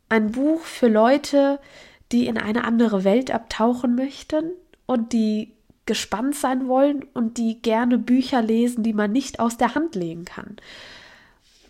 ein 0.09 0.33
Buch 0.33 0.59
für 0.61 0.89
Leute, 0.89 1.61
die 2.11 2.27
in 2.27 2.37
eine 2.37 2.65
andere 2.65 3.03
Welt 3.03 3.31
abtauchen 3.31 3.95
möchten 3.95 4.51
und 4.85 5.13
die 5.13 5.53
gespannt 5.85 6.35
sein 6.35 6.67
wollen 6.67 7.03
und 7.13 7.37
die 7.37 7.61
gerne 7.61 7.97
Bücher 7.97 8.41
lesen, 8.41 8.83
die 8.83 8.93
man 8.93 9.11
nicht 9.11 9.39
aus 9.39 9.57
der 9.57 9.75
Hand 9.75 9.95
legen 9.95 10.25
kann. 10.25 10.57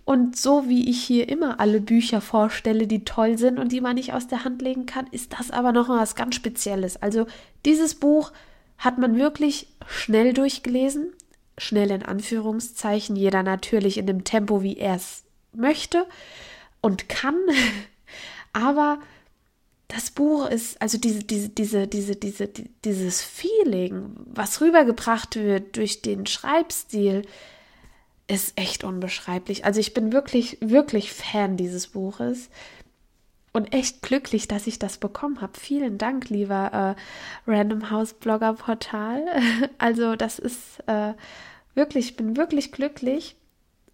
Und 0.10 0.36
so 0.36 0.68
wie 0.68 0.90
ich 0.90 1.04
hier 1.04 1.30
immer 1.30 1.60
alle 1.60 1.80
Bücher 1.80 2.20
vorstelle, 2.20 2.88
die 2.88 3.06
toll 3.06 3.38
sind 3.38 3.60
und 3.60 3.72
die 3.72 3.80
man 3.80 3.94
nicht 3.94 4.12
aus 4.12 4.28
der 4.28 4.44
Hand 4.44 4.60
legen 4.60 4.88
kann, 4.88 5.06
ist 5.12 5.34
das 5.38 5.52
aber 5.52 5.72
noch 5.72 5.88
was 5.88 6.16
ganz 6.16 6.34
Spezielles. 6.34 7.00
Also 7.00 7.28
dieses 7.64 7.94
Buch 7.94 8.32
hat 8.80 8.98
man 8.98 9.20
wirklich 9.20 9.68
schnell 9.86 10.34
durchgelesen, 10.34 11.14
schnell 11.60 11.92
in 11.92 12.02
Anführungszeichen, 12.02 13.16
jeder 13.16 13.44
natürlich 13.44 14.00
in 14.00 14.08
dem 14.08 14.24
Tempo, 14.24 14.64
wie 14.64 14.78
er 14.78 14.96
es 14.96 15.26
möchte 15.54 16.08
und 16.82 17.08
kann. 17.08 17.38
Aber 18.52 18.98
das 19.90 20.10
Buch 20.10 20.50
ist, 20.50 20.82
also 20.82 20.98
diese, 20.98 21.24
diese, 21.24 21.50
diese, 21.50 21.86
diese, 21.86 22.16
diese, 22.16 22.50
dieses 22.84 23.22
Feeling, 23.22 24.16
was 24.26 24.60
rübergebracht 24.60 25.36
wird 25.36 25.78
durch 25.78 26.02
den 26.02 26.26
Schreibstil, 26.26 27.28
ist 28.30 28.58
echt 28.58 28.84
unbeschreiblich. 28.84 29.66
Also 29.66 29.80
ich 29.80 29.94
bin 29.94 30.14
wirklich, 30.14 30.58
wirklich 30.62 31.12
Fan 31.12 31.58
dieses 31.58 31.88
Buches 31.88 32.50
und 33.54 33.74
echt 33.74 34.04
glücklich, 34.04 34.48
dass 34.48 34.68
ich 34.68 34.78
das 34.78 35.00
bekommen 35.00 35.42
habe. 35.42 35.60
Vielen 35.60 35.98
Dank, 35.98 36.30
lieber 36.30 36.96
äh, 36.96 37.52
Random 37.52 37.90
House 37.90 38.14
Blogger 38.14 38.54
Portal. 38.54 39.26
Also 39.80 40.16
das 40.16 40.38
ist 40.38 40.80
äh, 40.86 41.14
wirklich, 41.74 42.10
ich 42.10 42.16
bin 42.18 42.38
wirklich 42.38 42.72
glücklich 42.72 43.36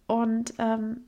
und 0.06 0.52
ähm, 0.58 1.04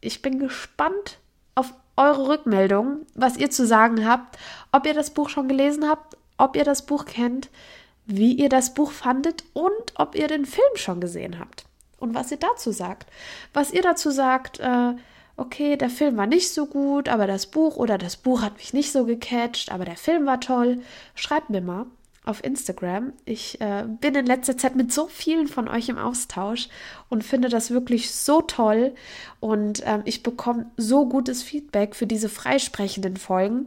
ich 0.00 0.22
bin 0.22 0.38
gespannt 0.38 1.18
auf 1.54 1.74
eure 1.96 2.28
Rückmeldung, 2.28 3.04
was 3.14 3.36
ihr 3.36 3.50
zu 3.50 3.66
sagen 3.66 4.06
habt, 4.06 4.38
ob 4.72 4.86
ihr 4.86 4.94
das 4.94 5.10
Buch 5.10 5.28
schon 5.28 5.46
gelesen 5.46 5.88
habt, 5.88 6.16
ob 6.38 6.56
ihr 6.56 6.64
das 6.64 6.86
Buch 6.86 7.04
kennt, 7.04 7.50
wie 8.06 8.32
ihr 8.32 8.48
das 8.48 8.72
Buch 8.72 8.92
fandet 8.92 9.44
und 9.52 9.92
ob 9.96 10.14
ihr 10.14 10.26
den 10.26 10.46
Film 10.46 10.76
schon 10.76 11.00
gesehen 11.00 11.38
habt 11.38 11.66
und 12.02 12.14
was 12.14 12.30
ihr 12.30 12.36
dazu 12.36 12.72
sagt. 12.72 13.06
Was 13.54 13.72
ihr 13.72 13.82
dazu 13.82 14.10
sagt, 14.10 14.60
äh, 14.60 14.94
okay, 15.36 15.76
der 15.76 15.90
Film 15.90 16.16
war 16.16 16.26
nicht 16.26 16.50
so 16.52 16.66
gut, 16.66 17.08
aber 17.08 17.26
das 17.26 17.46
Buch 17.46 17.76
oder 17.76 17.96
das 17.96 18.16
Buch 18.16 18.42
hat 18.42 18.58
mich 18.58 18.72
nicht 18.72 18.92
so 18.92 19.04
gecatcht, 19.06 19.72
aber 19.72 19.84
der 19.84 19.96
Film 19.96 20.26
war 20.26 20.40
toll. 20.40 20.80
Schreibt 21.14 21.48
mir 21.48 21.62
mal 21.62 21.86
auf 22.24 22.44
Instagram. 22.44 23.12
Ich 23.24 23.60
äh, 23.60 23.84
bin 24.00 24.14
in 24.14 24.26
letzter 24.26 24.56
Zeit 24.56 24.76
mit 24.76 24.92
so 24.92 25.08
vielen 25.08 25.48
von 25.48 25.68
euch 25.68 25.88
im 25.88 25.98
Austausch 25.98 26.68
und 27.08 27.24
finde 27.24 27.48
das 27.48 27.70
wirklich 27.70 28.12
so 28.12 28.42
toll. 28.42 28.94
Und 29.40 29.82
ähm, 29.84 30.02
ich 30.04 30.22
bekomme 30.22 30.70
so 30.76 31.08
gutes 31.08 31.42
Feedback 31.42 31.96
für 31.96 32.06
diese 32.06 32.28
freisprechenden 32.28 33.16
Folgen, 33.16 33.66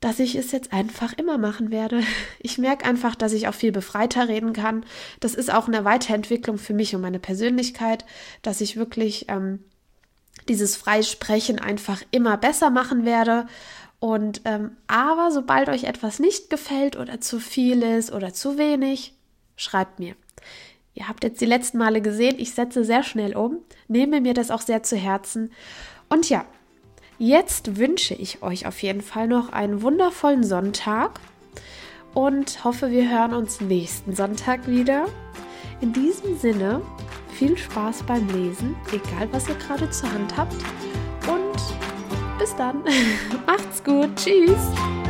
dass 0.00 0.18
ich 0.18 0.34
es 0.34 0.52
jetzt 0.52 0.72
einfach 0.72 1.14
immer 1.14 1.38
machen 1.38 1.70
werde. 1.70 2.02
Ich 2.38 2.58
merke 2.58 2.84
einfach, 2.84 3.16
dass 3.16 3.32
ich 3.32 3.48
auch 3.48 3.54
viel 3.54 3.72
befreiter 3.72 4.28
reden 4.28 4.52
kann. 4.52 4.84
Das 5.20 5.34
ist 5.34 5.52
auch 5.52 5.66
eine 5.66 5.84
Weiterentwicklung 5.84 6.58
für 6.58 6.74
mich 6.74 6.94
und 6.94 7.00
meine 7.00 7.18
Persönlichkeit, 7.18 8.04
dass 8.42 8.60
ich 8.60 8.76
wirklich 8.76 9.26
ähm, 9.28 9.64
dieses 10.48 10.76
Freisprechen 10.76 11.58
einfach 11.58 12.02
immer 12.12 12.36
besser 12.36 12.70
machen 12.70 13.04
werde 13.04 13.46
und 13.98 14.42
ähm, 14.44 14.76
aber 14.86 15.30
sobald 15.30 15.68
euch 15.68 15.84
etwas 15.84 16.18
nicht 16.18 16.50
gefällt 16.50 16.96
oder 16.96 17.20
zu 17.20 17.40
viel 17.40 17.82
ist 17.82 18.12
oder 18.12 18.32
zu 18.32 18.58
wenig, 18.58 19.14
schreibt 19.56 19.98
mir. 19.98 20.14
Ihr 20.94 21.08
habt 21.08 21.24
jetzt 21.24 21.40
die 21.40 21.46
letzten 21.46 21.78
Male 21.78 22.00
gesehen, 22.00 22.36
ich 22.38 22.52
setze 22.52 22.84
sehr 22.84 23.02
schnell 23.02 23.36
um, 23.36 23.58
nehme 23.88 24.20
mir 24.20 24.34
das 24.34 24.50
auch 24.50 24.60
sehr 24.60 24.82
zu 24.82 24.96
Herzen. 24.96 25.52
Und 26.08 26.28
ja, 26.28 26.44
jetzt 27.18 27.76
wünsche 27.76 28.14
ich 28.14 28.42
euch 28.42 28.66
auf 28.66 28.82
jeden 28.82 29.02
Fall 29.02 29.28
noch 29.28 29.52
einen 29.52 29.82
wundervollen 29.82 30.44
Sonntag 30.44 31.20
und 32.14 32.64
hoffe, 32.64 32.90
wir 32.90 33.10
hören 33.10 33.34
uns 33.34 33.60
nächsten 33.60 34.14
Sonntag 34.14 34.66
wieder. 34.66 35.06
In 35.80 35.92
diesem 35.92 36.38
Sinne, 36.38 36.80
viel 37.32 37.56
Spaß 37.56 38.04
beim 38.04 38.26
Lesen, 38.28 38.74
egal 38.92 39.28
was 39.32 39.48
ihr 39.48 39.56
gerade 39.56 39.90
zur 39.90 40.10
Hand 40.10 40.36
habt. 40.36 40.56
Und 41.26 42.38
bis 42.38 42.56
dann. 42.56 42.82
Macht's 43.46 43.84
gut. 43.84 44.08
Tschüss. 44.16 45.05